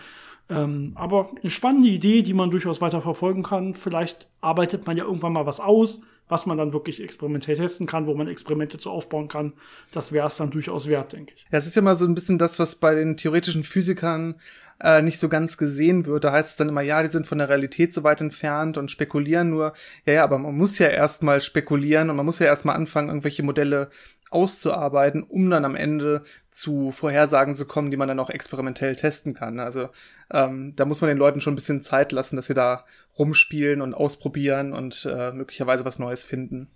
Ähm, 0.48 0.92
aber 0.96 1.30
eine 1.40 1.50
spannende 1.50 1.88
Idee, 1.88 2.22
die 2.22 2.34
man 2.34 2.50
durchaus 2.50 2.80
weiter 2.80 3.02
verfolgen 3.02 3.44
kann. 3.44 3.74
Vielleicht 3.74 4.28
arbeitet 4.40 4.86
man 4.86 4.96
ja 4.96 5.04
irgendwann 5.04 5.32
mal 5.32 5.46
was 5.46 5.60
aus, 5.60 6.02
was 6.28 6.46
man 6.46 6.58
dann 6.58 6.72
wirklich 6.72 7.02
experimentell 7.02 7.56
testen 7.56 7.86
kann, 7.86 8.06
wo 8.06 8.14
man 8.14 8.28
Experimente 8.28 8.78
zu 8.78 8.90
aufbauen 8.90 9.28
kann. 9.28 9.52
Das 9.92 10.12
wäre 10.12 10.26
es 10.26 10.36
dann 10.36 10.50
durchaus 10.50 10.88
wert, 10.88 11.12
denke 11.12 11.34
ich. 11.36 11.46
Ja, 11.50 11.58
es 11.58 11.66
ist 11.66 11.76
ja 11.76 11.82
mal 11.82 11.96
so 11.96 12.06
ein 12.06 12.14
bisschen 12.14 12.38
das, 12.38 12.58
was 12.58 12.74
bei 12.76 12.94
den 12.94 13.16
theoretischen 13.16 13.64
Physikern 13.64 14.36
äh, 14.80 15.02
nicht 15.02 15.18
so 15.18 15.28
ganz 15.28 15.56
gesehen 15.56 16.06
wird. 16.06 16.24
Da 16.24 16.32
heißt 16.32 16.50
es 16.50 16.56
dann 16.56 16.68
immer, 16.68 16.82
ja, 16.82 17.02
die 17.02 17.08
sind 17.08 17.26
von 17.26 17.38
der 17.38 17.48
Realität 17.48 17.92
so 17.92 18.02
weit 18.04 18.20
entfernt 18.20 18.78
und 18.78 18.90
spekulieren 18.90 19.50
nur. 19.50 19.72
Ja, 20.06 20.14
ja, 20.14 20.24
aber 20.24 20.38
man 20.38 20.56
muss 20.56 20.78
ja 20.78 20.88
erstmal 20.88 21.40
spekulieren 21.40 22.10
und 22.10 22.16
man 22.16 22.26
muss 22.26 22.38
ja 22.38 22.46
erstmal 22.46 22.76
anfangen, 22.76 23.08
irgendwelche 23.08 23.42
Modelle 23.42 23.90
auszuarbeiten, 24.34 25.22
um 25.22 25.48
dann 25.48 25.64
am 25.64 25.76
Ende 25.76 26.22
zu 26.48 26.90
Vorhersagen 26.90 27.54
zu 27.54 27.66
kommen, 27.66 27.90
die 27.90 27.96
man 27.96 28.08
dann 28.08 28.18
auch 28.20 28.30
experimentell 28.30 28.96
testen 28.96 29.32
kann. 29.32 29.60
Also 29.60 29.88
ähm, 30.30 30.74
da 30.76 30.84
muss 30.84 31.00
man 31.00 31.08
den 31.08 31.18
Leuten 31.18 31.40
schon 31.40 31.52
ein 31.52 31.56
bisschen 31.56 31.80
Zeit 31.80 32.12
lassen, 32.12 32.36
dass 32.36 32.46
sie 32.46 32.54
da 32.54 32.84
rumspielen 33.18 33.80
und 33.80 33.94
ausprobieren 33.94 34.72
und 34.72 35.08
äh, 35.10 35.32
möglicherweise 35.32 35.84
was 35.84 35.98
Neues 35.98 36.24
finden. 36.24 36.68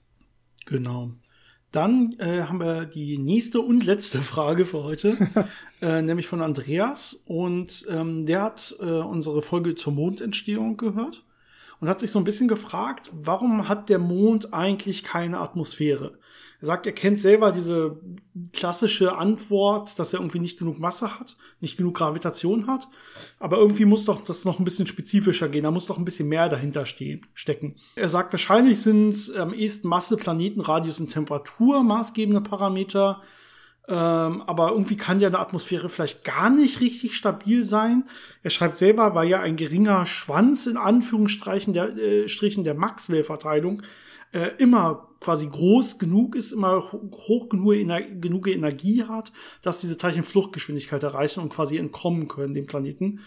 Genau. 0.66 1.10
Dann 1.70 2.14
äh, 2.18 2.42
haben 2.42 2.60
wir 2.60 2.86
die 2.86 3.18
nächste 3.18 3.60
und 3.60 3.84
letzte 3.84 4.20
Frage 4.20 4.64
für 4.64 4.84
heute, 4.84 5.16
äh, 5.82 6.00
nämlich 6.00 6.26
von 6.26 6.40
Andreas. 6.40 7.22
Und 7.26 7.86
ähm, 7.90 8.24
der 8.24 8.42
hat 8.42 8.74
äh, 8.80 8.84
unsere 8.84 9.42
Folge 9.42 9.74
zur 9.74 9.92
Mondentstehung 9.92 10.78
gehört 10.78 11.24
und 11.80 11.88
hat 11.88 12.00
sich 12.00 12.10
so 12.10 12.18
ein 12.18 12.24
bisschen 12.24 12.48
gefragt, 12.48 13.10
warum 13.12 13.68
hat 13.68 13.88
der 13.90 13.98
Mond 13.98 14.54
eigentlich 14.54 15.04
keine 15.04 15.40
Atmosphäre? 15.40 16.18
Er 16.60 16.66
sagt, 16.66 16.86
er 16.86 16.92
kennt 16.92 17.20
selber 17.20 17.52
diese 17.52 18.00
klassische 18.52 19.16
Antwort, 19.16 19.96
dass 19.98 20.12
er 20.12 20.18
irgendwie 20.18 20.40
nicht 20.40 20.58
genug 20.58 20.80
Masse 20.80 21.18
hat, 21.18 21.36
nicht 21.60 21.76
genug 21.76 21.94
Gravitation 21.94 22.66
hat. 22.66 22.88
Aber 23.38 23.58
irgendwie 23.58 23.84
muss 23.84 24.04
doch 24.04 24.24
das 24.24 24.44
noch 24.44 24.58
ein 24.58 24.64
bisschen 24.64 24.86
spezifischer 24.86 25.48
gehen. 25.48 25.62
Da 25.62 25.70
muss 25.70 25.86
doch 25.86 25.98
ein 25.98 26.04
bisschen 26.04 26.28
mehr 26.28 26.48
dahinter 26.48 26.84
stehen, 26.84 27.24
stecken. 27.32 27.76
Er 27.94 28.08
sagt, 28.08 28.32
wahrscheinlich 28.32 28.80
sind 28.80 29.32
am 29.36 29.54
ehesten 29.54 29.88
Masse, 29.88 30.16
Planeten, 30.16 30.60
Radius 30.60 30.98
und 30.98 31.12
Temperatur 31.12 31.84
maßgebende 31.84 32.40
Parameter. 32.40 33.22
Ähm, 33.86 34.42
aber 34.42 34.72
irgendwie 34.72 34.96
kann 34.96 35.20
ja 35.20 35.28
eine 35.28 35.38
Atmosphäre 35.38 35.88
vielleicht 35.88 36.24
gar 36.24 36.50
nicht 36.50 36.80
richtig 36.80 37.14
stabil 37.14 37.64
sein. 37.64 38.04
Er 38.42 38.50
schreibt 38.50 38.76
selber, 38.76 39.14
weil 39.14 39.28
ja 39.28 39.40
ein 39.40 39.56
geringer 39.56 40.04
Schwanz 40.06 40.66
in 40.66 40.76
Anführungsstrichen 40.76 41.72
der, 41.72 41.96
äh, 41.96 42.28
Strichen 42.28 42.64
der 42.64 42.74
Maxwell-Verteilung 42.74 43.82
äh, 44.32 44.50
immer 44.58 45.08
quasi 45.20 45.48
groß 45.48 45.98
genug 45.98 46.36
ist, 46.36 46.52
immer 46.52 46.92
hoch 46.92 47.48
genug, 47.48 47.74
ener 47.74 48.02
genug 48.02 48.46
Energie 48.46 49.04
hat, 49.04 49.32
dass 49.62 49.80
diese 49.80 49.98
Teilchen 49.98 50.22
Fluchtgeschwindigkeit 50.22 51.02
erreichen 51.02 51.40
und 51.40 51.48
quasi 51.50 51.76
entkommen 51.76 52.28
können 52.28 52.54
dem 52.54 52.66
Planeten. 52.66 53.20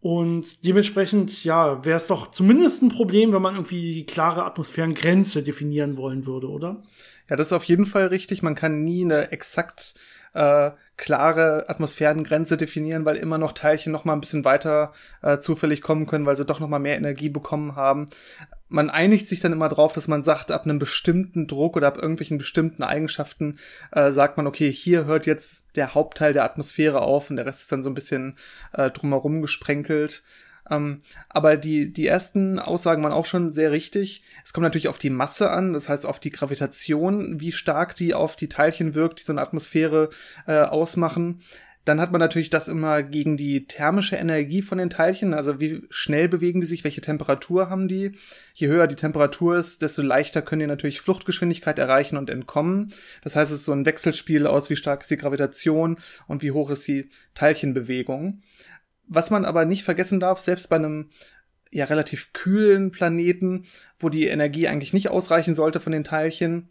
Und 0.00 0.64
dementsprechend, 0.64 1.44
ja, 1.44 1.84
wäre 1.84 1.96
es 1.96 2.08
doch 2.08 2.32
zumindest 2.32 2.82
ein 2.82 2.88
Problem, 2.88 3.32
wenn 3.32 3.42
man 3.42 3.54
irgendwie 3.54 3.94
die 3.94 4.06
klare 4.06 4.44
Atmosphärengrenze 4.44 5.44
definieren 5.44 5.96
wollen 5.96 6.26
würde, 6.26 6.48
oder? 6.48 6.82
Ja, 7.30 7.36
das 7.36 7.48
ist 7.48 7.52
auf 7.52 7.64
jeden 7.64 7.86
Fall 7.86 8.08
richtig. 8.08 8.42
Man 8.42 8.56
kann 8.56 8.82
nie 8.82 9.04
eine 9.04 9.30
exakt 9.30 9.94
äh, 10.34 10.72
klare 10.96 11.68
Atmosphärengrenze 11.68 12.56
definieren, 12.56 13.04
weil 13.04 13.16
immer 13.16 13.38
noch 13.38 13.52
Teilchen 13.52 13.92
noch 13.92 14.04
mal 14.04 14.14
ein 14.14 14.20
bisschen 14.20 14.44
weiter 14.44 14.92
äh, 15.22 15.38
zufällig 15.38 15.82
kommen 15.82 16.06
können, 16.06 16.26
weil 16.26 16.36
sie 16.36 16.44
doch 16.44 16.58
noch 16.58 16.68
mal 16.68 16.78
mehr 16.78 16.96
Energie 16.96 17.28
bekommen 17.28 17.76
haben. 17.76 18.06
Man 18.72 18.88
einigt 18.88 19.28
sich 19.28 19.40
dann 19.40 19.52
immer 19.52 19.68
drauf, 19.68 19.92
dass 19.92 20.08
man 20.08 20.22
sagt, 20.22 20.50
ab 20.50 20.64
einem 20.64 20.78
bestimmten 20.78 21.46
Druck 21.46 21.76
oder 21.76 21.88
ab 21.88 21.98
irgendwelchen 21.98 22.38
bestimmten 22.38 22.82
Eigenschaften 22.82 23.58
äh, 23.92 24.12
sagt 24.12 24.38
man, 24.38 24.46
okay, 24.46 24.72
hier 24.72 25.04
hört 25.04 25.26
jetzt 25.26 25.66
der 25.76 25.94
Hauptteil 25.94 26.32
der 26.32 26.44
Atmosphäre 26.44 27.02
auf 27.02 27.28
und 27.28 27.36
der 27.36 27.44
Rest 27.44 27.60
ist 27.60 27.72
dann 27.72 27.82
so 27.82 27.90
ein 27.90 27.94
bisschen 27.94 28.36
äh, 28.72 28.90
drumherum 28.90 29.42
gesprenkelt. 29.42 30.22
Ähm, 30.70 31.02
aber 31.28 31.58
die, 31.58 31.92
die 31.92 32.06
ersten 32.06 32.58
Aussagen 32.58 33.02
waren 33.02 33.12
auch 33.12 33.26
schon 33.26 33.52
sehr 33.52 33.72
richtig. 33.72 34.22
Es 34.42 34.54
kommt 34.54 34.62
natürlich 34.62 34.88
auf 34.88 34.98
die 34.98 35.10
Masse 35.10 35.50
an, 35.50 35.74
das 35.74 35.90
heißt 35.90 36.06
auf 36.06 36.18
die 36.18 36.30
Gravitation, 36.30 37.40
wie 37.40 37.52
stark 37.52 37.94
die 37.94 38.14
auf 38.14 38.36
die 38.36 38.48
Teilchen 38.48 38.94
wirkt, 38.94 39.20
die 39.20 39.24
so 39.24 39.34
eine 39.34 39.42
Atmosphäre 39.42 40.08
äh, 40.46 40.60
ausmachen. 40.60 41.42
Dann 41.84 42.00
hat 42.00 42.12
man 42.12 42.20
natürlich 42.20 42.50
das 42.50 42.68
immer 42.68 43.02
gegen 43.02 43.36
die 43.36 43.66
thermische 43.66 44.16
Energie 44.16 44.62
von 44.62 44.78
den 44.78 44.90
Teilchen, 44.90 45.34
also 45.34 45.60
wie 45.60 45.82
schnell 45.90 46.28
bewegen 46.28 46.60
die 46.60 46.66
sich, 46.66 46.84
welche 46.84 47.00
Temperatur 47.00 47.70
haben 47.70 47.88
die. 47.88 48.12
Je 48.54 48.68
höher 48.68 48.86
die 48.86 48.94
Temperatur 48.94 49.56
ist, 49.56 49.82
desto 49.82 50.02
leichter 50.02 50.42
können 50.42 50.60
die 50.60 50.66
natürlich 50.66 51.00
Fluchtgeschwindigkeit 51.00 51.78
erreichen 51.78 52.16
und 52.16 52.30
entkommen. 52.30 52.92
Das 53.22 53.34
heißt, 53.34 53.50
es 53.50 53.58
ist 53.58 53.64
so 53.64 53.72
ein 53.72 53.86
Wechselspiel 53.86 54.46
aus, 54.46 54.70
wie 54.70 54.76
stark 54.76 55.02
ist 55.02 55.10
die 55.10 55.16
Gravitation 55.16 55.96
und 56.28 56.42
wie 56.42 56.52
hoch 56.52 56.70
ist 56.70 56.86
die 56.86 57.08
Teilchenbewegung. 57.34 58.40
Was 59.08 59.30
man 59.30 59.44
aber 59.44 59.64
nicht 59.64 59.82
vergessen 59.82 60.20
darf, 60.20 60.38
selbst 60.38 60.68
bei 60.68 60.76
einem 60.76 61.10
ja 61.72 61.86
relativ 61.86 62.32
kühlen 62.32 62.92
Planeten, 62.92 63.64
wo 63.98 64.08
die 64.08 64.26
Energie 64.26 64.68
eigentlich 64.68 64.92
nicht 64.92 65.10
ausreichen 65.10 65.54
sollte 65.54 65.80
von 65.80 65.92
den 65.92 66.04
Teilchen 66.04 66.68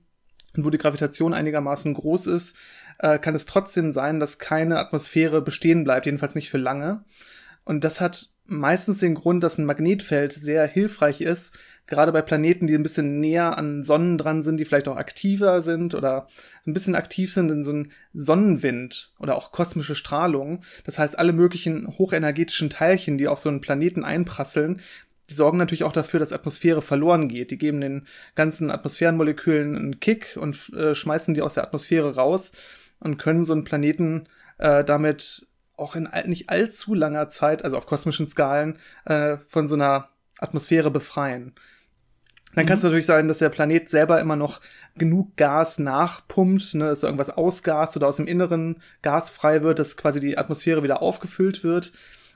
und 0.56 0.66
wo 0.66 0.70
die 0.70 0.78
Gravitation 0.78 1.34
einigermaßen 1.34 1.94
groß 1.94 2.28
ist, 2.28 2.56
äh, 3.00 3.20
kann 3.20 3.36
es 3.36 3.46
trotzdem 3.46 3.92
sein, 3.92 4.20
dass 4.20 4.40
keine 4.40 4.80
Atmosphäre 4.80 5.42
bestehen 5.42 5.84
bleibt, 5.84 6.06
jedenfalls 6.06 6.36
nicht 6.36 6.50
für 6.50 6.58
lange. 6.58 7.04
Und 7.64 7.84
das 7.84 8.02
hat 8.02 8.30
meistens 8.46 9.00
den 9.00 9.16
Grund, 9.16 9.44
dass 9.44 9.58
ein 9.58 9.66
Magnetfeld 9.66 10.34
sehr 10.34 10.68
hilfreich 10.68 11.22
ist, 11.22 11.58
gerade 11.88 12.12
bei 12.12 12.22
Planeten, 12.22 12.68
die 12.68 12.76
ein 12.76 12.84
bisschen 12.84 13.20
näher 13.20 13.58
an 13.58 13.84
Sonnen 13.84 14.18
dran 14.18 14.42
sind, 14.42 14.58
die 14.58 14.66
vielleicht 14.66 14.88
auch 14.88 14.98
aktiver 14.98 15.62
sind 15.62 15.94
oder 15.94 16.28
ein 16.66 16.74
bisschen 16.74 16.96
aktiv 16.96 17.34
sind 17.34 17.52
in 17.52 17.64
so 17.64 17.72
einem 17.72 17.92
Sonnenwind 18.14 19.14
oder 19.20 19.36
auch 19.36 19.52
kosmische 19.52 19.96
Strahlung. 19.96 20.64
Das 20.86 21.00
heißt, 21.00 21.18
alle 21.18 21.34
möglichen 21.34 21.88
hochenergetischen 21.88 22.70
Teilchen, 22.70 23.18
die 23.18 23.28
auf 23.28 23.40
so 23.40 23.50
einen 23.50 23.62
Planeten 23.62 24.04
einprasseln, 24.04 24.82
die 25.32 25.36
sorgen 25.36 25.58
natürlich 25.58 25.86
auch 25.86 25.94
dafür, 25.94 26.20
dass 26.20 26.34
Atmosphäre 26.34 26.82
verloren 26.82 27.30
geht. 27.30 27.52
Die 27.52 27.58
geben 27.58 27.80
den 27.82 28.06
ganzen 28.36 28.70
Atmosphärenmolekülen 28.70 29.76
einen 29.78 30.00
Kick 30.00 30.38
und 30.40 30.74
äh, 30.74 30.94
schmeißen 30.94 31.34
die 31.34 31.42
aus 31.42 31.54
der 31.54 31.64
Atmosphäre 31.64 32.16
raus 32.16 32.52
und 33.00 33.18
können 33.18 33.46
so 33.46 33.54
einen 33.54 33.64
Planeten 33.64 34.28
äh, 34.58 34.84
damit 34.84 35.48
auch 35.78 35.96
in 35.96 36.10
nicht 36.26 36.50
allzu 36.50 36.94
langer 36.94 37.28
Zeit, 37.28 37.64
also 37.64 37.78
auf 37.78 37.88
kosmischen 37.88 38.28
Skalen, 38.28 38.78
äh, 39.06 39.38
von 39.48 39.68
so 39.68 39.76
einer 39.76 40.10
Atmosphäre 40.38 40.92
befreien. 40.92 41.54
Dann 42.54 42.66
mhm. 42.66 42.68
kann 42.68 42.78
es 42.78 42.84
natürlich 42.84 43.06
sein, 43.06 43.28
dass 43.28 43.38
der 43.38 43.50
Planet 43.50 43.90
selber 43.90 44.20
immer 44.20 44.36
noch 44.36 44.60
genug 44.96 45.38
Gas 45.38 45.80
nachpumpt, 45.80 46.76
ne, 46.76 46.88
dass 46.88 47.04
irgendwas 47.04 47.30
ausgast 47.30 47.96
oder 47.96 48.08
aus 48.08 48.18
dem 48.18 48.28
Inneren 48.28 48.82
Gas 49.02 49.32
frei 49.32 49.64
wird, 49.64 49.80
dass 49.80 49.96
quasi 49.96 50.20
die 50.20 50.38
Atmosphäre 50.38 50.84
wieder 50.84 51.02
aufgefüllt 51.02 51.64
wird. 51.64 51.94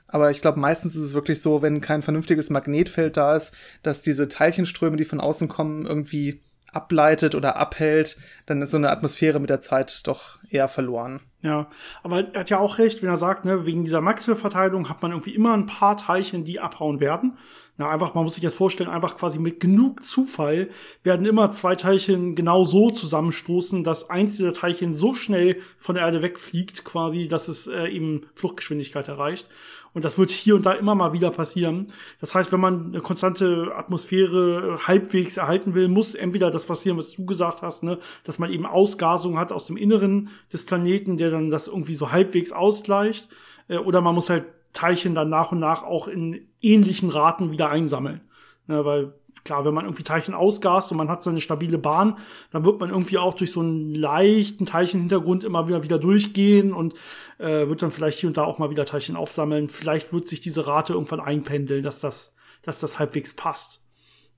Aber 0.08 0.30
ich 0.30 0.40
glaube, 0.40 0.60
meistens 0.60 0.94
ist 0.94 1.02
es 1.02 1.14
wirklich 1.14 1.40
so, 1.40 1.62
wenn 1.62 1.80
kein 1.80 2.02
vernünftiges 2.02 2.50
Magnetfeld 2.50 3.16
da 3.16 3.36
ist, 3.36 3.54
dass 3.82 4.02
diese 4.02 4.28
Teilchenströme, 4.28 4.96
die 4.96 5.04
von 5.04 5.20
außen 5.20 5.48
kommen, 5.48 5.86
irgendwie 5.86 6.42
ableitet 6.72 7.34
oder 7.34 7.56
abhält, 7.56 8.16
dann 8.44 8.60
ist 8.60 8.70
so 8.70 8.76
eine 8.76 8.90
Atmosphäre 8.90 9.40
mit 9.40 9.50
der 9.50 9.60
Zeit 9.60 10.06
doch 10.06 10.38
eher 10.50 10.68
verloren. 10.68 11.20
Ja, 11.40 11.68
aber 12.02 12.34
er 12.34 12.40
hat 12.40 12.50
ja 12.50 12.58
auch 12.58 12.78
recht, 12.78 13.02
wenn 13.02 13.08
er 13.08 13.16
sagt, 13.16 13.44
ne, 13.44 13.66
wegen 13.66 13.84
dieser 13.84 14.00
Maxwell-Verteilung 14.00 14.88
hat 14.88 15.00
man 15.00 15.12
irgendwie 15.12 15.34
immer 15.34 15.54
ein 15.54 15.66
paar 15.66 15.96
Teilchen, 15.96 16.44
die 16.44 16.60
abhauen 16.60 17.00
werden. 17.00 17.38
Na, 17.78 17.90
einfach, 17.90 18.14
man 18.14 18.24
muss 18.24 18.34
sich 18.34 18.42
das 18.42 18.54
vorstellen, 18.54 18.88
einfach 18.88 19.16
quasi 19.16 19.38
mit 19.38 19.60
genug 19.60 20.02
Zufall 20.02 20.70
werden 21.02 21.26
immer 21.26 21.50
zwei 21.50 21.76
Teilchen 21.76 22.34
genau 22.34 22.64
so 22.64 22.90
zusammenstoßen, 22.90 23.84
dass 23.84 24.08
eins 24.08 24.36
dieser 24.36 24.54
Teilchen 24.54 24.92
so 24.94 25.12
schnell 25.12 25.60
von 25.78 25.94
der 25.94 26.04
Erde 26.04 26.22
wegfliegt, 26.22 26.84
quasi, 26.84 27.28
dass 27.28 27.48
es 27.48 27.66
äh, 27.66 27.88
eben 27.88 28.26
Fluchtgeschwindigkeit 28.34 29.08
erreicht. 29.08 29.48
Und 29.96 30.04
das 30.04 30.18
wird 30.18 30.30
hier 30.30 30.56
und 30.56 30.66
da 30.66 30.72
immer 30.72 30.94
mal 30.94 31.14
wieder 31.14 31.30
passieren. 31.30 31.86
Das 32.20 32.34
heißt, 32.34 32.52
wenn 32.52 32.60
man 32.60 32.88
eine 32.88 33.00
konstante 33.00 33.72
Atmosphäre 33.74 34.76
halbwegs 34.86 35.38
erhalten 35.38 35.72
will, 35.72 35.88
muss 35.88 36.14
entweder 36.14 36.50
das 36.50 36.66
passieren, 36.66 36.98
was 36.98 37.12
du 37.12 37.24
gesagt 37.24 37.62
hast, 37.62 37.82
ne, 37.82 37.98
dass 38.22 38.38
man 38.38 38.52
eben 38.52 38.66
Ausgasung 38.66 39.38
hat 39.38 39.52
aus 39.52 39.68
dem 39.68 39.78
Inneren 39.78 40.28
des 40.52 40.66
Planeten, 40.66 41.16
der 41.16 41.30
dann 41.30 41.48
das 41.48 41.66
irgendwie 41.66 41.94
so 41.94 42.12
halbwegs 42.12 42.52
ausgleicht. 42.52 43.30
Äh, 43.68 43.78
oder 43.78 44.02
man 44.02 44.14
muss 44.14 44.28
halt 44.28 44.44
Teilchen 44.74 45.14
dann 45.14 45.30
nach 45.30 45.52
und 45.52 45.60
nach 45.60 45.82
auch 45.82 46.08
in 46.08 46.46
ähnlichen 46.60 47.08
Raten 47.08 47.50
wieder 47.50 47.70
einsammeln. 47.70 48.20
Ne, 48.66 48.84
weil 48.84 49.14
klar, 49.44 49.64
wenn 49.64 49.74
man 49.74 49.84
irgendwie 49.84 50.02
Teilchen 50.02 50.34
ausgast 50.34 50.90
und 50.90 50.98
man 50.98 51.08
hat 51.08 51.22
so 51.22 51.30
eine 51.30 51.40
stabile 51.40 51.78
Bahn, 51.78 52.18
dann 52.50 52.64
wird 52.64 52.80
man 52.80 52.90
irgendwie 52.90 53.18
auch 53.18 53.34
durch 53.34 53.52
so 53.52 53.60
einen 53.60 53.94
leichten 53.94 54.66
Teilchenhintergrund 54.66 55.44
immer 55.44 55.68
wieder 55.68 55.82
wieder 55.82 55.98
durchgehen 55.98 56.72
und 56.72 56.94
äh, 57.38 57.68
wird 57.68 57.82
dann 57.82 57.90
vielleicht 57.90 58.18
hier 58.18 58.28
und 58.28 58.36
da 58.36 58.44
auch 58.44 58.58
mal 58.58 58.70
wieder 58.70 58.84
Teilchen 58.84 59.16
aufsammeln. 59.16 59.68
Vielleicht 59.68 60.12
wird 60.12 60.28
sich 60.28 60.40
diese 60.40 60.66
Rate 60.66 60.92
irgendwann 60.94 61.20
einpendeln, 61.20 61.82
dass 61.82 62.00
das, 62.00 62.34
dass 62.62 62.80
das 62.80 62.98
halbwegs 62.98 63.34
passt. 63.34 63.82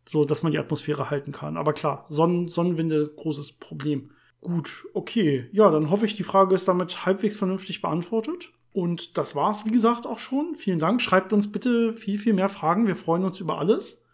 So, 0.06 0.24
dass 0.24 0.42
man 0.42 0.52
die 0.52 0.58
Atmosphäre 0.58 1.10
halten 1.10 1.32
kann. 1.32 1.58
Aber 1.58 1.74
klar, 1.74 2.06
Sonnen 2.08 2.48
Sonnenwinde, 2.48 3.12
großes 3.14 3.58
Problem. 3.58 4.10
Gut, 4.40 4.86
okay. 4.94 5.48
Ja, 5.52 5.70
dann 5.70 5.90
hoffe 5.90 6.06
ich, 6.06 6.14
die 6.14 6.22
Frage 6.22 6.54
ist 6.54 6.68
damit 6.68 7.04
halbwegs 7.04 7.36
vernünftig 7.36 7.82
beantwortet. 7.82 8.52
Und 8.72 9.18
das 9.18 9.34
war's, 9.34 9.66
wie 9.66 9.70
gesagt, 9.70 10.06
auch 10.06 10.18
schon. 10.18 10.54
Vielen 10.54 10.78
Dank. 10.78 11.02
Schreibt 11.02 11.32
uns 11.32 11.50
bitte 11.50 11.92
viel, 11.92 12.18
viel 12.18 12.32
mehr 12.32 12.48
Fragen. 12.48 12.86
Wir 12.86 12.96
freuen 12.96 13.24
uns 13.24 13.40
über 13.40 13.58
alles. 13.58 14.06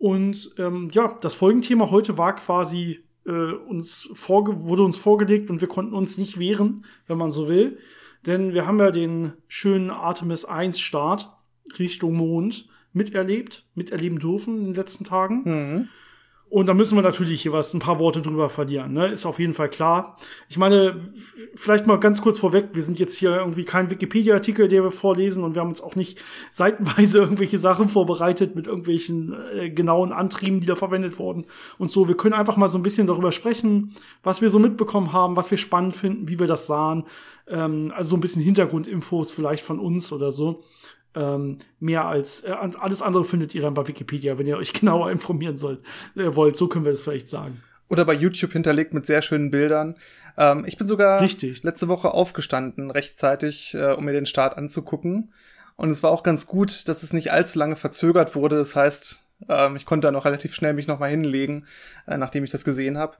Und 0.00 0.54
ähm, 0.56 0.88
ja, 0.92 1.18
das 1.20 1.34
Folgenthema 1.34 1.90
heute 1.90 2.16
war 2.16 2.34
quasi 2.34 3.00
äh, 3.26 3.52
uns 3.52 4.08
vorge 4.14 4.62
wurde 4.62 4.82
uns 4.82 4.96
vorgelegt 4.96 5.50
und 5.50 5.60
wir 5.60 5.68
konnten 5.68 5.92
uns 5.92 6.16
nicht 6.16 6.38
wehren, 6.38 6.86
wenn 7.06 7.18
man 7.18 7.30
so 7.30 7.50
will. 7.50 7.76
Denn 8.24 8.54
wir 8.54 8.66
haben 8.66 8.78
ja 8.78 8.92
den 8.92 9.34
schönen 9.46 9.90
Artemis 9.90 10.46
1 10.46 10.80
Start 10.80 11.28
Richtung 11.78 12.14
Mond 12.14 12.66
miterlebt, 12.94 13.66
miterleben 13.74 14.18
dürfen 14.18 14.60
in 14.60 14.64
den 14.64 14.74
letzten 14.74 15.04
Tagen. 15.04 15.42
Mhm. 15.44 15.88
Und 16.50 16.66
da 16.66 16.74
müssen 16.74 16.96
wir 16.96 17.02
natürlich 17.02 17.42
hier 17.42 17.52
was, 17.52 17.72
ein 17.74 17.78
paar 17.78 18.00
Worte 18.00 18.22
drüber 18.22 18.48
verlieren, 18.48 18.92
ne? 18.92 19.06
Ist 19.06 19.24
auf 19.24 19.38
jeden 19.38 19.54
Fall 19.54 19.70
klar. 19.70 20.18
Ich 20.48 20.58
meine, 20.58 21.12
vielleicht 21.54 21.86
mal 21.86 22.00
ganz 22.00 22.22
kurz 22.22 22.40
vorweg, 22.40 22.70
wir 22.72 22.82
sind 22.82 22.98
jetzt 22.98 23.16
hier 23.16 23.36
irgendwie 23.36 23.62
kein 23.62 23.88
Wikipedia-Artikel, 23.88 24.66
der 24.66 24.82
wir 24.82 24.90
vorlesen 24.90 25.44
und 25.44 25.54
wir 25.54 25.62
haben 25.62 25.68
uns 25.68 25.80
auch 25.80 25.94
nicht 25.94 26.20
seitenweise 26.50 27.18
irgendwelche 27.18 27.58
Sachen 27.58 27.88
vorbereitet 27.88 28.56
mit 28.56 28.66
irgendwelchen 28.66 29.32
äh, 29.54 29.70
genauen 29.70 30.12
Antrieben, 30.12 30.58
die 30.58 30.66
da 30.66 30.74
verwendet 30.74 31.20
wurden 31.20 31.46
und 31.78 31.92
so. 31.92 32.08
Wir 32.08 32.16
können 32.16 32.34
einfach 32.34 32.56
mal 32.56 32.68
so 32.68 32.78
ein 32.78 32.82
bisschen 32.82 33.06
darüber 33.06 33.30
sprechen, 33.30 33.94
was 34.24 34.42
wir 34.42 34.50
so 34.50 34.58
mitbekommen 34.58 35.12
haben, 35.12 35.36
was 35.36 35.52
wir 35.52 35.58
spannend 35.58 35.94
finden, 35.94 36.26
wie 36.26 36.40
wir 36.40 36.48
das 36.48 36.66
sahen. 36.66 37.04
Ähm, 37.46 37.92
also 37.94 38.10
so 38.10 38.16
ein 38.16 38.20
bisschen 38.20 38.42
Hintergrundinfos 38.42 39.30
vielleicht 39.30 39.62
von 39.62 39.78
uns 39.78 40.10
oder 40.10 40.32
so. 40.32 40.64
Ähm, 41.14 41.58
mehr 41.80 42.04
als 42.04 42.44
äh, 42.44 42.50
alles 42.50 43.02
andere 43.02 43.24
findet 43.24 43.54
ihr 43.54 43.62
dann 43.62 43.74
bei 43.74 43.86
Wikipedia, 43.86 44.38
wenn 44.38 44.46
ihr 44.46 44.56
euch 44.56 44.72
genauer 44.80 45.10
informieren 45.10 45.56
sollt, 45.56 45.82
äh, 46.16 46.34
wollt. 46.34 46.56
So 46.56 46.68
können 46.68 46.84
wir 46.84 46.92
das 46.92 47.02
vielleicht 47.02 47.28
sagen. 47.28 47.60
Oder 47.88 48.04
bei 48.04 48.14
YouTube 48.14 48.52
hinterlegt 48.52 48.94
mit 48.94 49.04
sehr 49.04 49.20
schönen 49.20 49.50
Bildern. 49.50 49.96
Ähm, 50.38 50.64
ich 50.66 50.78
bin 50.78 50.86
sogar 50.86 51.20
Richtig. 51.20 51.64
letzte 51.64 51.88
Woche 51.88 52.12
aufgestanden, 52.12 52.90
rechtzeitig, 52.90 53.74
äh, 53.74 53.92
um 53.92 54.04
mir 54.04 54.12
den 54.12 54.26
Start 54.26 54.56
anzugucken. 54.56 55.32
Und 55.76 55.90
es 55.90 56.02
war 56.02 56.10
auch 56.12 56.22
ganz 56.22 56.46
gut, 56.46 56.86
dass 56.88 57.02
es 57.02 57.12
nicht 57.12 57.32
allzu 57.32 57.58
lange 57.58 57.74
verzögert 57.74 58.36
wurde. 58.36 58.56
Das 58.56 58.76
heißt, 58.76 59.24
ähm, 59.48 59.76
ich 59.76 59.86
konnte 59.86 60.06
dann 60.06 60.16
auch 60.16 60.24
relativ 60.24 60.54
schnell 60.54 60.74
mich 60.74 60.86
nochmal 60.86 61.10
hinlegen, 61.10 61.66
äh, 62.06 62.16
nachdem 62.16 62.44
ich 62.44 62.50
das 62.50 62.64
gesehen 62.64 62.98
habe. 62.98 63.16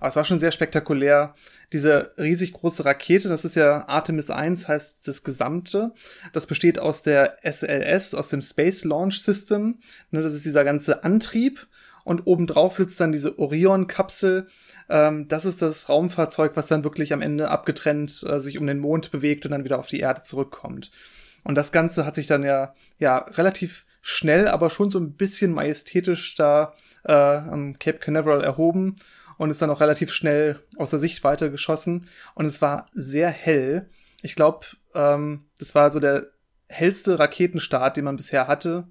Aber 0.00 0.08
es 0.08 0.16
war 0.16 0.24
schon 0.24 0.38
sehr 0.38 0.52
spektakulär. 0.52 1.34
Diese 1.72 2.12
riesig 2.18 2.52
große 2.52 2.84
Rakete, 2.84 3.28
das 3.28 3.44
ist 3.44 3.56
ja 3.56 3.88
Artemis 3.88 4.30
1, 4.30 4.68
heißt 4.68 5.06
das 5.06 5.22
Gesamte. 5.22 5.92
Das 6.32 6.46
besteht 6.46 6.78
aus 6.78 7.02
der 7.02 7.36
SLS, 7.42 8.14
aus 8.14 8.28
dem 8.28 8.42
Space 8.42 8.84
Launch 8.84 9.22
System. 9.22 9.78
Ne, 10.10 10.22
das 10.22 10.34
ist 10.34 10.44
dieser 10.44 10.64
ganze 10.64 11.04
Antrieb. 11.04 11.66
Und 12.04 12.26
obendrauf 12.26 12.76
sitzt 12.76 13.00
dann 13.00 13.12
diese 13.12 13.38
Orion-Kapsel. 13.38 14.46
Ähm, 14.90 15.26
das 15.28 15.46
ist 15.46 15.62
das 15.62 15.88
Raumfahrzeug, 15.88 16.54
was 16.54 16.66
dann 16.66 16.84
wirklich 16.84 17.12
am 17.14 17.22
Ende 17.22 17.48
abgetrennt 17.48 18.22
äh, 18.28 18.40
sich 18.40 18.58
um 18.58 18.66
den 18.66 18.78
Mond 18.78 19.10
bewegt 19.10 19.46
und 19.46 19.52
dann 19.52 19.64
wieder 19.64 19.78
auf 19.78 19.86
die 19.86 20.00
Erde 20.00 20.22
zurückkommt. 20.22 20.90
Und 21.44 21.54
das 21.54 21.72
Ganze 21.72 22.04
hat 22.04 22.14
sich 22.14 22.26
dann 22.26 22.42
ja, 22.42 22.74
ja 22.98 23.18
relativ 23.18 23.86
schnell, 24.06 24.48
aber 24.48 24.68
schon 24.68 24.90
so 24.90 24.98
ein 24.98 25.14
bisschen 25.14 25.54
majestätisch 25.54 26.34
da 26.34 26.74
äh, 27.04 27.12
am 27.12 27.78
Cape 27.78 27.98
Canaveral 27.98 28.44
erhoben 28.44 28.96
und 29.38 29.48
ist 29.48 29.62
dann 29.62 29.70
auch 29.70 29.80
relativ 29.80 30.12
schnell 30.12 30.60
aus 30.76 30.90
der 30.90 30.98
Sichtweite 30.98 31.50
geschossen. 31.50 32.06
Und 32.34 32.44
es 32.44 32.60
war 32.60 32.86
sehr 32.92 33.30
hell. 33.30 33.88
Ich 34.20 34.36
glaube, 34.36 34.66
ähm, 34.94 35.46
das 35.58 35.74
war 35.74 35.90
so 35.90 36.00
der 36.00 36.26
hellste 36.68 37.18
Raketenstart, 37.18 37.96
den 37.96 38.04
man 38.04 38.16
bisher 38.16 38.46
hatte, 38.46 38.86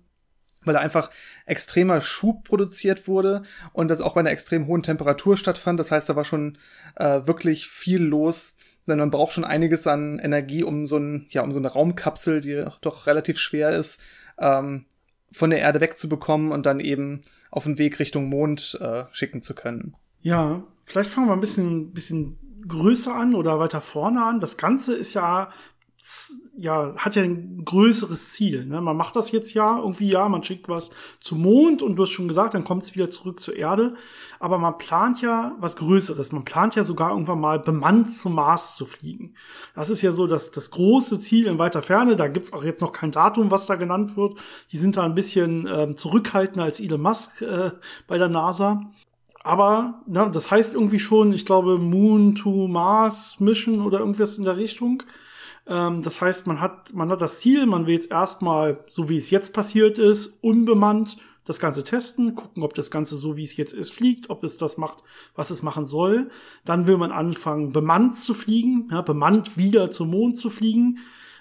weil 0.64 0.78
einfach 0.78 1.12
extremer 1.46 2.02
Schub 2.02 2.44
produziert 2.44 3.08
wurde 3.08 3.44
und 3.72 3.90
das 3.90 4.02
auch 4.02 4.16
bei 4.16 4.22
einer 4.22 4.32
extrem 4.32 4.66
hohen 4.66 4.82
Temperatur 4.82 5.38
stattfand. 5.38 5.80
Das 5.80 5.92
heißt, 5.92 6.10
da 6.10 6.16
war 6.16 6.26
schon 6.26 6.58
äh, 6.96 7.22
wirklich 7.28 7.68
viel 7.68 8.02
los 8.02 8.56
denn 8.88 9.00
man 9.00 9.12
braucht 9.12 9.32
schon 9.34 9.46
einiges 9.46 9.88
an 9.88 10.20
Energie, 10.20 10.64
um 10.64 10.88
so, 10.88 10.98
ein, 10.98 11.28
ja, 11.30 11.42
um 11.42 11.54
so 11.54 11.60
eine 11.60 11.70
Raumkapsel, 11.70 12.42
die 12.42 12.66
doch 12.82 13.08
relativ 13.08 13.40
schwer 13.40 13.70
ist, 13.70 14.02
ähm, 14.38 14.86
von 15.34 15.50
der 15.50 15.60
Erde 15.60 15.82
wegzubekommen 15.82 16.52
und 16.52 16.66
dann 16.66 16.80
eben 16.80 17.22
auf 17.52 17.66
den 17.66 17.78
Weg 17.78 18.00
Richtung 18.00 18.30
Mond 18.30 18.78
äh, 18.82 19.04
schicken 19.12 19.42
zu 19.42 19.54
können. 19.54 19.96
Ja, 20.22 20.64
vielleicht 20.86 21.12
fangen 21.12 21.28
wir 21.28 21.34
ein 21.34 21.42
bisschen, 21.42 21.92
bisschen 21.92 22.38
größer 22.68 23.14
an 23.14 23.36
oder 23.36 23.60
weiter 23.60 23.82
vorne 23.82 24.24
an. 24.24 24.40
Das 24.40 24.58
Ganze 24.58 24.96
ist 24.96 25.14
ja 25.14 25.50
ja, 26.56 26.94
hat 26.98 27.16
ja 27.16 27.24
ein 27.24 27.64
größeres 27.64 28.34
Ziel. 28.34 28.66
Ne? 28.66 28.82
Man 28.82 28.98
macht 28.98 29.16
das 29.16 29.32
jetzt 29.32 29.54
ja 29.54 29.78
irgendwie, 29.78 30.10
ja, 30.10 30.28
man 30.28 30.44
schickt 30.44 30.68
was 30.68 30.92
zum 31.22 31.42
Mond 31.42 31.82
und 31.82 31.96
du 31.96 32.04
hast 32.04 32.12
schon 32.12 32.28
gesagt, 32.28 32.54
dann 32.54 32.66
kommt 32.66 32.84
es 32.84 32.94
wieder 32.96 33.10
zurück 33.10 33.40
zur 33.40 33.56
Erde. 33.56 33.96
Aber 34.40 34.58
man 34.58 34.78
plant 34.78 35.22
ja 35.22 35.56
was 35.60 35.78
Größeres. 35.78 36.34
Man 36.34 36.44
plant 36.44 36.76
ja 36.76 36.84
sogar 36.84 37.12
irgendwann 37.12 37.40
mal 37.40 37.60
bemannt 37.60 38.12
zum 38.12 38.36
Mars 38.36 38.76
zu 38.76 38.86
fliegen. 38.86 39.36
Das 39.76 39.90
ist 39.90 40.02
ja 40.02 40.12
so 40.12 40.28
das, 40.28 40.52
das 40.52 40.72
große 40.72 41.20
Ziel 41.22 41.48
in 41.48 41.60
weiter 41.60 41.82
Ferne. 41.82 42.18
Da 42.18 42.28
gibt's 42.28 42.52
auch 42.52 42.66
jetzt 42.66 42.82
noch 42.82 42.92
kein 42.92 43.12
Datum, 43.12 43.50
was 43.50 43.66
da 43.66 43.76
genannt 43.76 44.18
wird. 44.18 44.40
Die 44.72 44.78
sind 44.78 44.98
da 44.98 45.04
ein 45.04 45.16
bisschen 45.16 45.68
ähm, 45.72 45.96
zurückhaltender 45.96 46.66
als 46.66 46.82
Elon 46.82 47.02
Musk 47.02 47.42
äh, 47.42 47.72
bei 48.08 48.18
der 48.18 48.30
NASA. 48.30 48.92
Aber 49.44 50.02
na, 50.08 50.28
das 50.28 50.52
heißt 50.52 50.74
irgendwie 50.74 51.00
schon, 51.00 51.32
ich 51.32 51.46
glaube, 51.46 51.78
Moon 51.78 52.36
to 52.36 52.68
Mars 52.68 53.40
Mission 53.40 53.82
oder 53.82 54.00
irgendwas 54.00 54.38
in 54.38 54.44
der 54.44 54.58
Richtung. 54.58 55.04
Ähm, 55.68 56.02
das 56.02 56.22
heißt, 56.22 56.48
man 56.48 56.60
hat, 56.60 56.94
man 56.94 57.10
hat 57.10 57.22
das 57.22 57.40
Ziel, 57.40 57.66
man 57.66 57.86
will 57.86 57.94
jetzt 57.94 58.12
erstmal, 58.12 58.84
so 58.88 59.10
wie 59.10 59.18
es 59.18 59.30
jetzt 59.30 59.54
passiert 59.54 59.98
ist, 59.98 60.44
unbemannt 60.44 61.18
das 61.46 61.60
Ganze 61.60 61.84
testen, 61.84 62.36
gucken, 62.36 62.64
ob 62.64 62.74
das 62.74 62.90
Ganze 62.90 63.18
so 63.18 63.36
wie 63.36 63.44
es 63.44 63.58
jetzt 63.58 63.74
ist 63.74 63.92
fliegt, 63.92 64.30
ob 64.30 64.44
es 64.44 64.58
das 64.58 64.78
macht, 64.78 65.00
was 65.36 65.50
es 65.50 65.62
machen 65.62 65.86
soll. 65.86 66.30
Dann 66.64 66.88
will 66.88 66.98
man 66.98 67.12
anfangen, 67.12 67.74
bemannt 67.74 68.16
zu 68.16 68.34
fliegen, 68.34 68.88
ja, 68.92 69.02
bemannt 69.02 69.58
wieder 69.58 69.92
zum 69.92 70.10
Mond 70.10 70.38
zu 70.38 70.50
fliegen. 70.50 71.00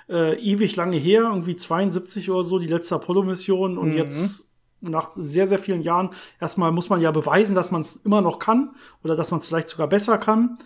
Äh, 0.08 0.40
ewig 0.42 0.74
lange 0.74 0.96
her, 0.96 1.22
irgendwie 1.22 1.54
72 1.54 2.30
oder 2.30 2.42
so, 2.42 2.58
die 2.58 2.66
letzte 2.66 2.96
Apollo-Mission 2.96 3.78
und 3.78 3.90
mhm. 3.90 3.96
jetzt 3.96 4.50
nach 4.80 5.12
sehr, 5.14 5.46
sehr 5.46 5.60
vielen 5.60 5.82
Jahren, 5.82 6.10
erstmal 6.40 6.72
muss 6.72 6.90
man 6.90 7.00
ja 7.00 7.12
beweisen, 7.12 7.54
dass 7.54 7.70
man 7.70 7.82
es 7.82 7.96
immer 7.96 8.20
noch 8.20 8.40
kann 8.40 8.74
oder 9.04 9.14
dass 9.14 9.30
man 9.30 9.38
es 9.38 9.46
vielleicht 9.46 9.68
sogar 9.68 9.86
besser 9.86 10.18
kann. 10.18 10.58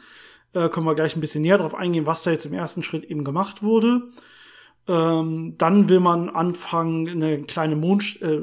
Äh, 0.56 0.70
können 0.70 0.86
wir 0.86 0.94
gleich 0.94 1.14
ein 1.14 1.20
bisschen 1.20 1.42
näher 1.42 1.58
darauf 1.58 1.75
eingehen, 1.75 2.06
was 2.06 2.22
da 2.22 2.30
jetzt 2.30 2.46
im 2.46 2.54
ersten 2.54 2.82
Schritt 2.82 3.04
eben 3.04 3.25
gemacht 3.25 3.62
wurde. 3.62 4.08
Ähm, 4.88 5.54
dann 5.58 5.90
will 5.90 6.00
man 6.00 6.30
anfangen, 6.30 7.08
eine 7.08 7.42
kleine 7.42 7.76
Mond, 7.76 8.22
äh, 8.22 8.40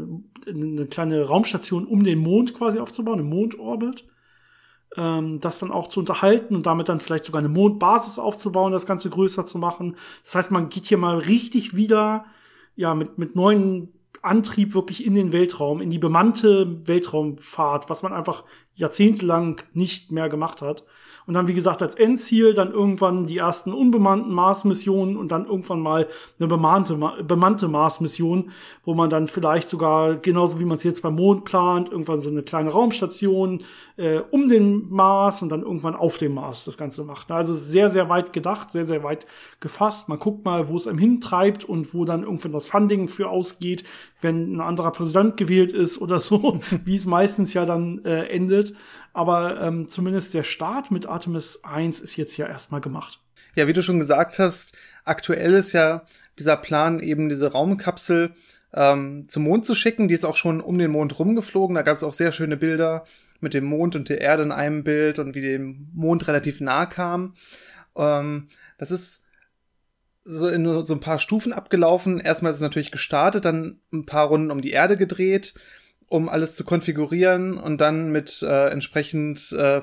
eine 0.47 0.85
kleine 0.85 1.23
Raumstation 1.23 1.87
um 1.87 2.03
den 2.03 2.19
Mond 2.19 2.53
quasi 2.53 2.77
aufzubauen, 2.77 3.19
einen 3.19 3.29
Mondorbit. 3.29 4.05
Ähm, 4.95 5.39
das 5.39 5.57
dann 5.57 5.71
auch 5.71 5.87
zu 5.87 6.01
unterhalten 6.01 6.55
und 6.55 6.67
damit 6.67 6.87
dann 6.87 6.99
vielleicht 6.99 7.25
sogar 7.25 7.39
eine 7.39 7.49
Mondbasis 7.49 8.19
aufzubauen, 8.19 8.71
das 8.71 8.85
Ganze 8.85 9.09
größer 9.09 9.47
zu 9.47 9.57
machen. 9.57 9.95
Das 10.23 10.35
heißt, 10.35 10.51
man 10.51 10.69
geht 10.69 10.85
hier 10.85 10.99
mal 10.99 11.17
richtig 11.17 11.75
wieder, 11.75 12.25
ja, 12.75 12.93
mit, 12.93 13.17
mit 13.17 13.35
neuen 13.35 13.91
Antrieb 14.21 14.75
wirklich 14.75 15.03
in 15.03 15.15
den 15.15 15.31
Weltraum, 15.31 15.81
in 15.81 15.89
die 15.89 15.97
bemannte 15.97 16.87
Weltraumfahrt, 16.87 17.89
was 17.89 18.03
man 18.03 18.13
einfach 18.13 18.43
jahrzehntelang 18.75 19.61
nicht 19.73 20.11
mehr 20.11 20.29
gemacht 20.29 20.61
hat. 20.61 20.85
Und 21.25 21.33
dann, 21.35 21.47
wie 21.47 21.53
gesagt, 21.53 21.81
als 21.81 21.95
Endziel 21.95 22.53
dann 22.53 22.71
irgendwann 22.71 23.25
die 23.25 23.37
ersten 23.37 23.73
unbemannten 23.73 24.33
Mars-Missionen 24.33 25.15
und 25.17 25.31
dann 25.31 25.45
irgendwann 25.45 25.79
mal 25.79 26.07
eine 26.39 26.47
bemannte, 26.47 26.97
bemannte 27.23 27.67
Mars-Mission, 27.67 28.51
wo 28.83 28.93
man 28.93 29.09
dann 29.09 29.27
vielleicht 29.27 29.69
sogar, 29.69 30.15
genauso 30.15 30.59
wie 30.59 30.65
man 30.65 30.77
es 30.77 30.83
jetzt 30.83 31.01
beim 31.01 31.15
Mond 31.15 31.45
plant, 31.45 31.91
irgendwann 31.91 32.19
so 32.19 32.29
eine 32.29 32.43
kleine 32.43 32.71
Raumstation 32.71 33.63
äh, 33.97 34.19
um 34.31 34.47
den 34.47 34.89
Mars 34.89 35.41
und 35.41 35.49
dann 35.49 35.61
irgendwann 35.61 35.95
auf 35.95 36.17
dem 36.17 36.33
Mars 36.33 36.65
das 36.65 36.77
Ganze 36.77 37.03
macht. 37.03 37.31
Also 37.31 37.53
sehr, 37.53 37.89
sehr 37.89 38.09
weit 38.09 38.33
gedacht, 38.33 38.71
sehr, 38.71 38.85
sehr 38.85 39.03
weit 39.03 39.27
gefasst. 39.59 40.09
Man 40.09 40.19
guckt 40.19 40.43
mal, 40.45 40.67
wo 40.67 40.75
es 40.75 40.87
einem 40.87 40.97
hintreibt 40.97 41.63
und 41.63 41.93
wo 41.93 42.05
dann 42.05 42.23
irgendwann 42.23 42.51
das 42.51 42.67
Funding 42.67 43.07
für 43.07 43.29
ausgeht, 43.29 43.83
wenn 44.21 44.55
ein 44.55 44.61
anderer 44.61 44.91
Präsident 44.91 45.37
gewählt 45.37 45.71
ist 45.73 46.01
oder 46.01 46.19
so, 46.19 46.59
wie 46.85 46.95
es 46.95 47.05
meistens 47.05 47.53
ja 47.53 47.65
dann 47.65 48.03
äh, 48.05 48.25
endet. 48.27 48.73
Aber 49.13 49.61
ähm, 49.61 49.87
zumindest 49.87 50.33
der 50.33 50.43
Start 50.43 50.89
mit 50.89 51.05
Artemis 51.05 51.63
1 51.63 51.99
ist 51.99 52.17
jetzt 52.17 52.35
ja 52.37 52.47
erstmal 52.47 52.81
gemacht. 52.81 53.19
Ja, 53.55 53.67
wie 53.67 53.73
du 53.73 53.83
schon 53.83 53.99
gesagt 53.99 54.39
hast, 54.39 54.75
aktuell 55.05 55.53
ist 55.53 55.71
ja 55.71 56.03
dieser 56.39 56.57
Plan, 56.57 56.99
eben 56.99 57.29
diese 57.29 57.51
Raumkapsel 57.51 58.33
ähm, 58.73 59.25
zum 59.27 59.43
Mond 59.43 59.65
zu 59.65 59.75
schicken. 59.75 60.07
Die 60.07 60.15
ist 60.15 60.25
auch 60.25 60.35
schon 60.35 60.59
um 60.59 60.79
den 60.79 60.89
Mond 60.89 61.17
rumgeflogen. 61.19 61.75
Da 61.75 61.83
gab 61.83 61.95
es 61.95 62.03
auch 62.03 62.13
sehr 62.13 62.31
schöne 62.31 62.57
Bilder 62.57 63.05
mit 63.39 63.53
dem 63.53 63.65
Mond 63.65 63.95
und 63.95 64.09
der 64.09 64.21
Erde 64.21 64.41
in 64.41 64.51
einem 64.51 64.83
Bild 64.83 65.19
und 65.19 65.35
wie 65.35 65.41
dem 65.41 65.89
Mond 65.93 66.27
relativ 66.27 66.59
nah 66.59 66.87
kam. 66.87 67.35
Ähm, 67.95 68.47
das 68.79 68.89
ist 68.89 69.23
so 70.23 70.47
in 70.47 70.81
so 70.81 70.93
ein 70.93 71.01
paar 71.01 71.19
Stufen 71.19 71.53
abgelaufen. 71.53 72.19
Erstmal 72.19 72.49
ist 72.49 72.55
es 72.55 72.61
natürlich 72.61 72.91
gestartet, 72.91 73.45
dann 73.45 73.81
ein 73.91 74.05
paar 74.05 74.27
Runden 74.27 74.49
um 74.49 74.61
die 74.61 74.71
Erde 74.71 74.97
gedreht 74.97 75.53
um 76.13 76.29
alles 76.29 76.53
zu 76.53 76.63
konfigurieren 76.63 77.57
und 77.57 77.81
dann 77.81 78.11
mit 78.11 78.43
äh, 78.43 78.67
entsprechend 78.69 79.51
äh, 79.53 79.81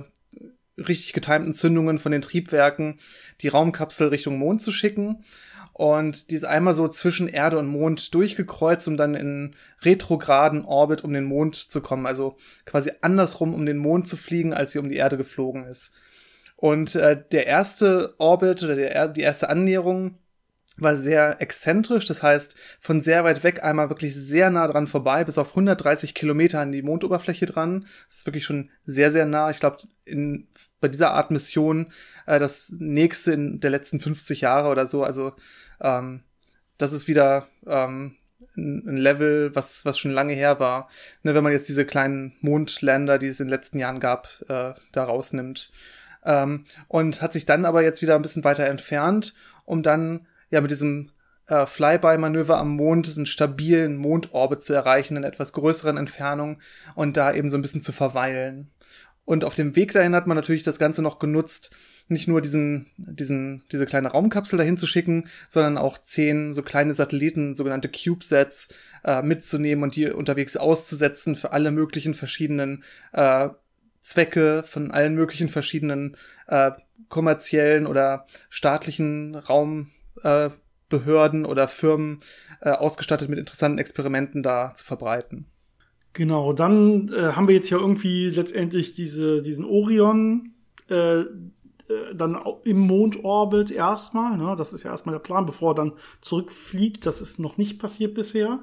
richtig 0.79 1.13
getimten 1.13 1.55
Zündungen 1.55 1.99
von 1.99 2.13
den 2.13 2.23
Triebwerken 2.23 3.01
die 3.41 3.49
Raumkapsel 3.49 4.07
Richtung 4.09 4.39
Mond 4.39 4.63
zu 4.63 4.71
schicken. 4.71 5.25
Und 5.73 6.31
die 6.31 6.37
ist 6.37 6.45
einmal 6.45 6.75
so 6.75 6.87
zwischen 6.87 7.27
Erde 7.27 7.59
und 7.59 7.67
Mond 7.67 8.15
durchgekreuzt, 8.15 8.87
um 8.87 8.97
dann 8.97 9.17
in 9.17 9.57
retrograden 9.83 10.65
Orbit 10.65 11.03
um 11.03 11.13
den 11.13 11.25
Mond 11.25 11.57
zu 11.57 11.81
kommen. 11.81 12.07
Also 12.07 12.37
quasi 12.65 12.93
andersrum 13.01 13.53
um 13.53 13.67
den 13.67 13.79
Mond 13.79 14.07
zu 14.07 14.17
fliegen, 14.17 14.55
als 14.55 14.71
sie 14.71 14.79
um 14.79 14.89
die 14.89 14.99
Erde 14.99 15.17
geflogen 15.17 15.65
ist. 15.65 15.95
Und 16.55 16.95
äh, 16.95 17.21
der 17.33 17.49
erste 17.49 18.15
Orbit 18.19 18.63
oder 18.63 18.77
der, 18.77 19.09
die 19.09 19.23
erste 19.23 19.49
Annäherung 19.49 20.20
war 20.83 20.97
sehr 20.97 21.41
exzentrisch, 21.41 22.07
das 22.07 22.23
heißt 22.23 22.57
von 22.81 23.01
sehr 23.01 23.25
weit 23.25 23.45
weg 23.45 23.63
einmal 23.63 23.91
wirklich 23.91 24.15
sehr 24.15 24.51
nah 24.51 24.67
dran 24.67 24.87
vorbei, 24.87 25.25
bis 25.25 25.39
auf 25.39 25.51
130 25.51 26.15
Kilometer 26.15 26.61
an 26.61 26.73
die 26.73 26.83
Mondoberfläche 26.83 27.47
dran. 27.47 27.87
Das 28.09 28.19
ist 28.19 28.27
wirklich 28.27 28.45
schon 28.45 28.71
sehr, 28.85 29.11
sehr 29.11 29.27
nah. 29.27 29.51
Ich 29.51 29.61
glaube, 29.61 29.79
in 30.05 30.49
bei 30.81 30.89
dieser 30.89 31.13
Art 31.13 31.31
Mission 31.31 31.93
äh, 32.27 32.39
das 32.39 32.73
nächste 32.77 33.33
in 33.33 33.61
der 33.61 33.71
letzten 33.71 34.01
50 34.01 34.41
Jahre 34.41 34.69
oder 34.69 34.87
so. 34.87 35.05
Also 35.05 35.35
ähm, 35.81 36.23
das 36.79 36.93
ist 36.93 37.09
wieder 37.09 37.47
ähm, 37.67 38.17
ein 38.57 38.97
Level, 38.97 39.55
was, 39.55 39.85
was 39.85 39.99
schon 39.99 40.11
lange 40.11 40.33
her 40.33 40.61
war. 40.61 40.89
Ne, 41.23 41.35
wenn 41.35 41.45
man 41.45 41.53
jetzt 41.53 41.69
diese 41.69 41.85
kleinen 41.85 42.37
Mondländer, 42.41 43.19
die 43.19 43.27
es 43.27 43.41
in 43.41 43.47
den 43.47 43.51
letzten 43.51 43.79
Jahren 43.79 44.01
gab, 44.01 44.29
äh, 44.49 44.73
da 44.93 45.05
rausnimmt. 45.05 45.71
Ähm, 46.25 46.65
und 46.89 47.23
hat 47.23 47.33
sich 47.33 47.47
dann 47.47 47.65
aber 47.65 47.83
jetzt 47.83 48.03
wieder 48.03 48.15
ein 48.15 48.23
bisschen 48.23 48.45
weiter 48.45 48.67
entfernt, 48.67 49.35
um 49.65 49.83
dann 49.83 50.27
ja 50.51 50.61
mit 50.61 50.71
diesem 50.71 51.11
äh, 51.47 51.67
Flyby-Manöver 51.67 52.59
am 52.59 52.77
Mond 52.77 53.13
einen 53.17 53.27
stabilen 53.27 53.97
Mondorbit 53.97 54.63
zu 54.63 54.73
erreichen 54.73 55.17
in 55.17 55.25
etwas 55.25 55.53
größeren 55.53 55.97
Entfernung 55.97 56.61
und 56.95 57.17
da 57.17 57.33
eben 57.33 57.51
so 57.51 57.59
ein 57.59 57.63
bisschen 57.63 57.81
zu 57.81 57.93
verweilen. 57.93 58.71
Und 59.25 59.45
auf 59.45 59.55
dem 59.55 59.77
Weg 59.77 59.93
dahin 59.93 60.15
hat 60.15 60.27
man 60.27 60.37
natürlich 60.37 60.65
das 60.65 60.79
Ganze 60.79 61.03
noch 61.03 61.19
genutzt, 61.19 61.71
nicht 62.09 62.27
nur 62.27 62.41
diesen, 62.41 62.87
diesen, 62.97 63.63
diese 63.71 63.87
kleine 63.87 64.09
Raumkapsel 64.09 64.59
dahin 64.59 64.77
zu 64.77 64.89
schicken, 64.89 65.29
sondern 65.49 65.79
auch 65.79 65.99
zehn 65.99 66.53
so 66.53 66.63
kleine 66.63 66.95
Satelliten, 66.95 67.55
sogenannte 67.55 67.89
CubeSats, 67.89 68.69
äh, 69.05 69.23
mitzunehmen 69.23 69.85
und 69.85 69.95
die 69.95 70.11
unterwegs 70.11 70.57
auszusetzen 70.57 71.37
für 71.37 71.53
alle 71.53 71.71
möglichen 71.71 72.15
verschiedenen 72.15 72.83
äh, 73.13 73.51
Zwecke 74.01 74.65
von 74.65 74.91
allen 74.91 75.15
möglichen 75.15 75.49
verschiedenen 75.49 76.17
äh, 76.49 76.73
kommerziellen 77.09 77.87
oder 77.87 78.27
staatlichen 78.49 79.37
Raum 79.37 79.91
äh, 80.23 80.51
Behörden 80.89 81.47
oder 81.47 81.69
Firmen 81.69 82.19
äh, 82.61 82.71
ausgestattet 82.71 83.29
mit 83.29 83.39
interessanten 83.39 83.79
Experimenten 83.79 84.43
da 84.43 84.75
zu 84.75 84.85
verbreiten. 84.85 85.47
Genau, 86.13 86.53
dann 86.53 87.09
äh, 87.09 87.33
haben 87.33 87.47
wir 87.49 87.55
jetzt 87.55 87.71
ja 87.71 87.79
irgendwie 87.79 88.31
letztendlich 88.31 88.93
diese, 88.93 89.43
diesen 89.43 89.65
Orion 89.65 90.55
äh, 90.89 91.21
äh 91.21 91.27
dann 92.15 92.39
im 92.65 92.79
Mondorbit 92.79 93.71
erstmal. 93.71 94.37
Ne? 94.37 94.55
Das 94.57 94.73
ist 94.73 94.83
ja 94.83 94.91
erstmal 94.91 95.15
der 95.15 95.21
Plan, 95.21 95.47
bevor 95.47 95.73
er 95.73 95.77
dann 95.77 95.93
zurückfliegt. 96.21 97.07
Das 97.07 97.23
ist 97.23 97.39
noch 97.39 97.57
nicht 97.57 97.79
passiert 97.79 98.15
bisher. 98.15 98.61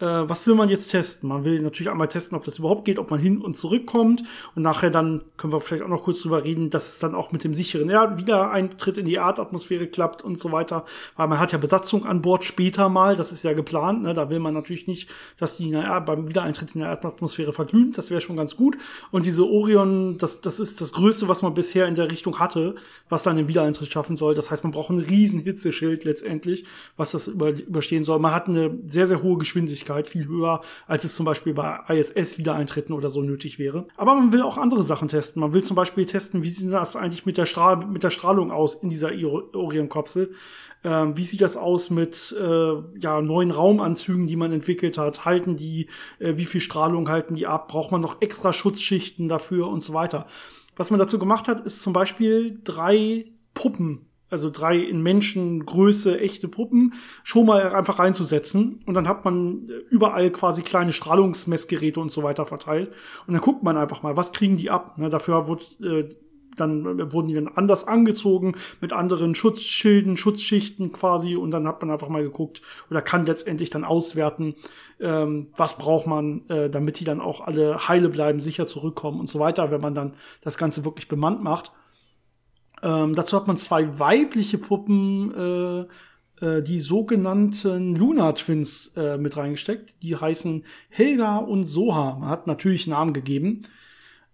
Äh, 0.00 0.28
was 0.28 0.46
will 0.46 0.54
man 0.54 0.68
jetzt 0.68 0.88
testen? 0.88 1.28
Man 1.28 1.44
will 1.44 1.60
natürlich 1.60 1.90
einmal 1.90 2.08
testen, 2.08 2.36
ob 2.36 2.44
das 2.44 2.58
überhaupt 2.58 2.84
geht, 2.84 2.98
ob 2.98 3.10
man 3.10 3.18
hin 3.18 3.40
und 3.40 3.56
zurückkommt. 3.56 4.22
Und 4.54 4.62
nachher 4.62 4.90
dann 4.90 5.24
können 5.36 5.52
wir 5.52 5.60
vielleicht 5.60 5.82
auch 5.82 5.88
noch 5.88 6.04
kurz 6.04 6.20
drüber 6.22 6.44
reden, 6.44 6.70
dass 6.70 6.88
es 6.88 6.98
dann 7.00 7.14
auch 7.14 7.32
mit 7.32 7.42
dem 7.42 7.52
sicheren 7.52 7.90
ja, 7.90 8.16
Wiedereintritt 8.16 8.98
in 8.98 9.06
die 9.06 9.14
Erdatmosphäre 9.14 9.88
klappt 9.88 10.22
und 10.22 10.38
so 10.38 10.52
weiter. 10.52 10.84
Weil 11.16 11.26
man 11.26 11.40
hat 11.40 11.52
ja 11.52 11.58
Besatzung 11.58 12.06
an 12.06 12.22
Bord 12.22 12.44
später 12.44 12.88
mal, 12.88 13.16
das 13.16 13.32
ist 13.32 13.42
ja 13.42 13.54
geplant. 13.54 14.02
Ne? 14.02 14.14
Da 14.14 14.30
will 14.30 14.38
man 14.38 14.54
natürlich 14.54 14.86
nicht, 14.86 15.10
dass 15.36 15.56
die 15.56 15.68
na, 15.70 15.98
beim 16.00 16.28
Wiedereintritt 16.28 16.74
in 16.74 16.80
der 16.80 16.90
Erdatmosphäre 16.90 17.52
verglühen. 17.52 17.92
Das 17.92 18.10
wäre 18.10 18.20
schon 18.20 18.36
ganz 18.36 18.54
gut. 18.54 18.78
Und 19.10 19.26
diese 19.26 19.44
Orion, 19.44 20.16
das, 20.18 20.40
das 20.40 20.60
ist 20.60 20.80
das 20.80 20.92
Größte, 20.92 21.26
was 21.26 21.42
man 21.42 21.54
bisher 21.54 21.88
in 21.88 21.96
der 21.96 22.10
Richtung 22.10 22.38
hatte, 22.38 22.76
was 23.08 23.24
dann 23.24 23.36
den 23.36 23.48
Wiedereintritt 23.48 23.92
schaffen 23.92 24.14
soll. 24.14 24.36
Das 24.36 24.52
heißt, 24.52 24.62
man 24.62 24.70
braucht 24.70 24.90
ein 24.90 25.00
riesen 25.00 25.40
Hitzeschild 25.40 26.04
letztendlich, 26.04 26.64
was 26.96 27.10
das 27.10 27.26
über, 27.26 27.50
überstehen 27.50 28.04
soll. 28.04 28.20
Man 28.20 28.32
hat 28.32 28.46
eine 28.46 28.78
sehr, 28.86 29.08
sehr 29.08 29.22
hohe 29.22 29.38
Geschwindigkeit 29.38 29.87
Genauigkeit, 29.88 30.08
viel 30.08 30.26
höher, 30.26 30.60
als 30.86 31.04
es 31.04 31.14
zum 31.14 31.24
Beispiel 31.26 31.54
bei 31.54 31.80
ISS-Wiedereintritten 31.88 32.94
oder 32.94 33.10
so 33.10 33.22
nötig 33.22 33.58
wäre. 33.58 33.86
Aber 33.96 34.14
man 34.14 34.32
will 34.32 34.42
auch 34.42 34.58
andere 34.58 34.84
Sachen 34.84 35.08
testen. 35.08 35.40
Man 35.40 35.54
will 35.54 35.62
zum 35.62 35.76
Beispiel 35.76 36.06
testen, 36.06 36.42
wie 36.42 36.50
sieht 36.50 36.72
das 36.72 36.96
eigentlich 36.96 37.26
mit 37.26 37.36
der, 37.36 37.46
Strahl 37.46 37.78
mit 37.86 38.02
der 38.02 38.10
Strahlung 38.10 38.50
aus 38.50 38.74
in 38.74 38.88
dieser 38.88 39.10
Orion-Kapsel. 39.54 40.32
Ähm, 40.84 41.16
wie 41.16 41.24
sieht 41.24 41.40
das 41.40 41.56
aus 41.56 41.90
mit 41.90 42.34
äh, 42.38 42.72
ja, 43.00 43.20
neuen 43.20 43.50
Raumanzügen, 43.50 44.26
die 44.26 44.36
man 44.36 44.52
entwickelt 44.52 44.96
hat? 44.96 45.24
Halten 45.24 45.56
die, 45.56 45.88
äh, 46.20 46.36
wie 46.36 46.44
viel 46.44 46.60
Strahlung 46.60 47.08
halten 47.08 47.34
die 47.34 47.46
ab? 47.46 47.68
Braucht 47.68 47.90
man 47.90 48.00
noch 48.00 48.22
extra 48.22 48.52
Schutzschichten 48.52 49.28
dafür 49.28 49.68
und 49.68 49.82
so 49.82 49.92
weiter? 49.92 50.26
Was 50.76 50.90
man 50.90 51.00
dazu 51.00 51.18
gemacht 51.18 51.48
hat, 51.48 51.62
ist 51.62 51.82
zum 51.82 51.92
Beispiel 51.92 52.60
drei 52.62 53.24
Puppen 53.54 54.07
also 54.30 54.50
drei 54.50 54.76
in 54.76 55.02
Menschengröße 55.02 56.18
echte 56.20 56.48
Puppen, 56.48 56.94
schon 57.24 57.46
mal 57.46 57.74
einfach 57.74 57.98
reinzusetzen. 57.98 58.82
Und 58.86 58.94
dann 58.94 59.08
hat 59.08 59.24
man 59.24 59.68
überall 59.90 60.30
quasi 60.30 60.62
kleine 60.62 60.92
Strahlungsmessgeräte 60.92 62.00
und 62.00 62.10
so 62.10 62.22
weiter 62.22 62.46
verteilt. 62.46 62.92
Und 63.26 63.34
dann 63.34 63.42
guckt 63.42 63.62
man 63.62 63.76
einfach 63.76 64.02
mal, 64.02 64.16
was 64.16 64.32
kriegen 64.32 64.56
die 64.56 64.70
ab. 64.70 64.98
Ne, 64.98 65.08
dafür 65.08 65.48
wird, 65.48 65.78
äh, 65.82 66.08
dann 66.56 67.12
wurden 67.12 67.28
die 67.28 67.34
dann 67.34 67.48
anders 67.48 67.86
angezogen 67.86 68.54
mit 68.80 68.92
anderen 68.92 69.34
Schutzschilden, 69.34 70.16
Schutzschichten 70.16 70.92
quasi. 70.92 71.36
Und 71.36 71.50
dann 71.50 71.66
hat 71.66 71.80
man 71.80 71.90
einfach 71.90 72.08
mal 72.08 72.22
geguckt 72.22 72.62
oder 72.90 73.00
kann 73.00 73.26
letztendlich 73.26 73.70
dann 73.70 73.84
auswerten, 73.84 74.54
ähm, 75.00 75.48
was 75.56 75.78
braucht 75.78 76.06
man, 76.06 76.48
äh, 76.48 76.68
damit 76.68 77.00
die 77.00 77.04
dann 77.04 77.20
auch 77.20 77.40
alle 77.40 77.88
heile 77.88 78.08
bleiben, 78.08 78.40
sicher 78.40 78.66
zurückkommen 78.66 79.20
und 79.20 79.28
so 79.28 79.38
weiter, 79.38 79.70
wenn 79.70 79.80
man 79.80 79.94
dann 79.94 80.14
das 80.42 80.58
Ganze 80.58 80.84
wirklich 80.84 81.08
bemannt 81.08 81.42
macht. 81.42 81.72
Ähm, 82.82 83.14
dazu 83.14 83.36
hat 83.36 83.46
man 83.46 83.56
zwei 83.56 83.98
weibliche 83.98 84.58
Puppen, 84.58 85.34
äh, 85.34 85.86
äh, 86.44 86.62
die 86.62 86.80
sogenannten 86.80 87.96
Luna 87.96 88.32
Twins 88.32 88.92
äh, 88.96 89.18
mit 89.18 89.36
reingesteckt. 89.36 90.02
Die 90.02 90.16
heißen 90.16 90.64
Helga 90.88 91.38
und 91.38 91.64
Soha. 91.64 92.16
Man 92.20 92.28
hat 92.28 92.46
natürlich 92.46 92.86
Namen 92.86 93.12
gegeben. 93.12 93.62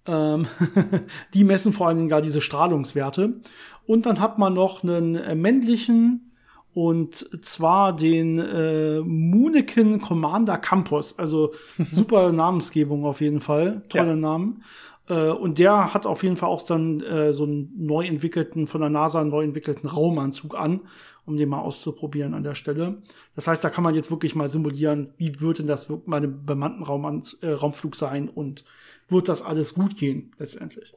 Ähm, 0.06 0.46
die 1.34 1.44
messen 1.44 1.72
vor 1.72 1.88
Dingen 1.96 2.08
gar 2.08 2.22
diese 2.22 2.40
Strahlungswerte. 2.40 3.40
Und 3.86 4.06
dann 4.06 4.20
hat 4.20 4.38
man 4.38 4.54
noch 4.54 4.82
einen 4.82 5.16
äh, 5.16 5.34
männlichen 5.34 6.30
und 6.74 7.14
zwar 7.44 7.94
den 7.94 8.38
äh, 8.38 9.00
Muniken 9.00 10.00
Commander 10.00 10.58
Campus. 10.58 11.18
Also 11.18 11.52
super 11.90 12.32
Namensgebung 12.32 13.04
auf 13.04 13.20
jeden 13.20 13.40
Fall. 13.40 13.84
Tolle 13.88 14.10
ja. 14.10 14.16
Namen. 14.16 14.62
Äh, 15.08 15.30
und 15.30 15.58
der 15.58 15.92
hat 15.94 16.06
auf 16.06 16.22
jeden 16.22 16.36
Fall 16.36 16.48
auch 16.48 16.62
dann 16.62 17.00
äh, 17.00 17.32
so 17.32 17.44
einen 17.44 17.72
neu 17.76 18.06
entwickelten, 18.06 18.66
von 18.66 18.80
der 18.80 18.90
NASA 18.90 19.24
neu 19.24 19.44
entwickelten 19.44 19.88
Raumanzug 19.88 20.54
an, 20.54 20.80
um 21.26 21.36
den 21.36 21.48
mal 21.48 21.60
auszuprobieren 21.60 22.34
an 22.34 22.42
der 22.42 22.54
Stelle. 22.54 23.02
Das 23.34 23.46
heißt, 23.46 23.62
da 23.62 23.70
kann 23.70 23.84
man 23.84 23.94
jetzt 23.94 24.10
wirklich 24.10 24.34
mal 24.34 24.48
simulieren, 24.48 25.14
wie 25.16 25.40
wird 25.40 25.58
denn 25.58 25.66
das 25.66 25.88
bei 25.88 26.16
einem 26.16 26.44
bemannten 26.44 26.82
Raumanz 26.82 27.38
äh, 27.42 27.50
Raumflug 27.50 27.96
sein 27.96 28.28
und 28.28 28.64
wird 29.08 29.28
das 29.28 29.42
alles 29.42 29.74
gut 29.74 29.96
gehen 29.96 30.32
letztendlich. 30.38 30.94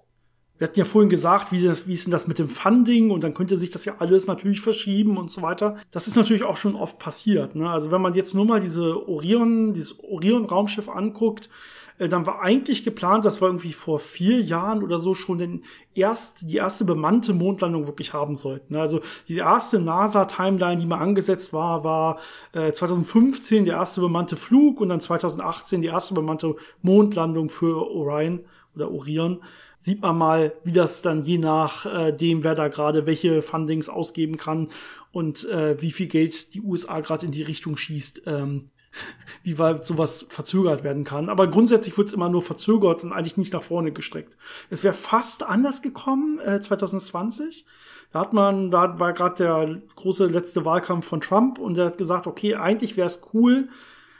Wir 0.57 0.67
hatten 0.67 0.79
ja 0.79 0.85
vorhin 0.85 1.09
gesagt, 1.09 1.51
wie, 1.51 1.63
das, 1.63 1.87
wie 1.87 1.93
ist 1.93 2.07
denn 2.07 2.11
das 2.11 2.27
mit 2.27 2.39
dem 2.39 2.49
Funding 2.49 3.11
und 3.11 3.23
dann 3.23 3.35
könnte 3.35 3.57
sich 3.57 3.69
das 3.69 3.85
ja 3.85 3.97
alles 3.99 4.25
natürlich 4.25 4.59
verschieben 4.59 5.17
und 5.17 5.29
so 5.29 5.43
weiter. 5.43 5.77
Das 5.91 6.07
ist 6.07 6.15
natürlich 6.15 6.43
auch 6.43 6.57
schon 6.57 6.75
oft 6.75 6.97
passiert. 6.97 7.55
Ne? 7.55 7.69
Also 7.69 7.91
wenn 7.91 8.01
man 8.01 8.15
jetzt 8.15 8.33
nur 8.33 8.45
mal 8.45 8.59
diese 8.59 9.07
Orion, 9.07 9.73
dieses 9.73 10.03
Orion-Raumschiff 10.03 10.89
anguckt, 10.89 11.49
äh, 11.97 12.09
dann 12.09 12.25
war 12.25 12.41
eigentlich 12.41 12.83
geplant, 12.83 13.25
dass 13.25 13.41
wir 13.41 13.47
irgendwie 13.47 13.73
vor 13.73 13.99
vier 13.99 14.41
Jahren 14.41 14.83
oder 14.83 14.99
so 14.99 15.13
schon 15.13 15.37
den 15.37 15.63
erst, 15.93 16.49
die 16.49 16.55
erste 16.55 16.85
bemannte 16.85 17.33
Mondlandung 17.33 17.87
wirklich 17.87 18.13
haben 18.13 18.35
sollten. 18.35 18.75
Also 18.75 19.01
die 19.27 19.37
erste 19.37 19.79
NASA-Timeline, 19.79 20.77
die 20.77 20.85
mal 20.85 20.99
angesetzt 20.99 21.53
war, 21.53 21.83
war 21.83 22.19
äh, 22.53 22.71
2015 22.71 23.65
der 23.65 23.75
erste 23.75 24.01
bemannte 24.01 24.37
Flug 24.37 24.81
und 24.81 24.89
dann 24.89 25.01
2018 25.01 25.81
die 25.81 25.87
erste 25.87 26.13
bemannte 26.13 26.55
Mondlandung 26.81 27.49
für 27.49 27.89
Orion 27.89 28.41
oder 28.75 28.91
Orion 28.91 29.41
sieht 29.79 30.01
man 30.01 30.17
mal, 30.17 30.53
wie 30.63 30.71
das 30.71 31.01
dann 31.01 31.23
je 31.23 31.37
nach 31.37 31.85
äh, 31.85 32.11
dem, 32.11 32.43
wer 32.43 32.55
da 32.55 32.67
gerade 32.67 33.05
welche 33.05 33.41
Fundings 33.41 33.89
ausgeben 33.89 34.37
kann 34.37 34.69
und 35.11 35.47
äh, 35.49 35.81
wie 35.81 35.91
viel 35.91 36.07
Geld 36.07 36.53
die 36.53 36.61
USA 36.61 36.99
gerade 36.99 37.25
in 37.25 37.31
die 37.31 37.43
Richtung 37.43 37.77
schießt, 37.77 38.23
ähm, 38.25 38.69
wie 39.43 39.59
weit 39.59 39.85
sowas 39.85 40.27
verzögert 40.29 40.83
werden 40.83 41.03
kann. 41.03 41.29
Aber 41.29 41.47
grundsätzlich 41.47 41.97
wird 41.97 42.07
es 42.07 42.13
immer 42.13 42.29
nur 42.29 42.41
verzögert 42.41 43.03
und 43.03 43.13
eigentlich 43.13 43.37
nicht 43.37 43.53
nach 43.53 43.63
vorne 43.63 43.91
gestreckt. 43.91 44.37
Es 44.69 44.83
wäre 44.83 44.93
fast 44.93 45.43
anders 45.43 45.81
gekommen 45.81 46.39
äh, 46.39 46.61
2020. 46.61 47.65
Da 48.11 48.21
hat 48.21 48.33
man, 48.33 48.71
da 48.71 48.99
war 48.99 49.13
gerade 49.13 49.35
der 49.35 49.81
große 49.95 50.27
letzte 50.27 50.65
Wahlkampf 50.65 51.05
von 51.05 51.21
Trump 51.21 51.59
und 51.59 51.75
der 51.75 51.87
hat 51.87 51.97
gesagt, 51.97 52.27
okay, 52.27 52.55
eigentlich 52.55 52.95
wäre 52.95 53.07
es 53.07 53.21
cool, 53.33 53.69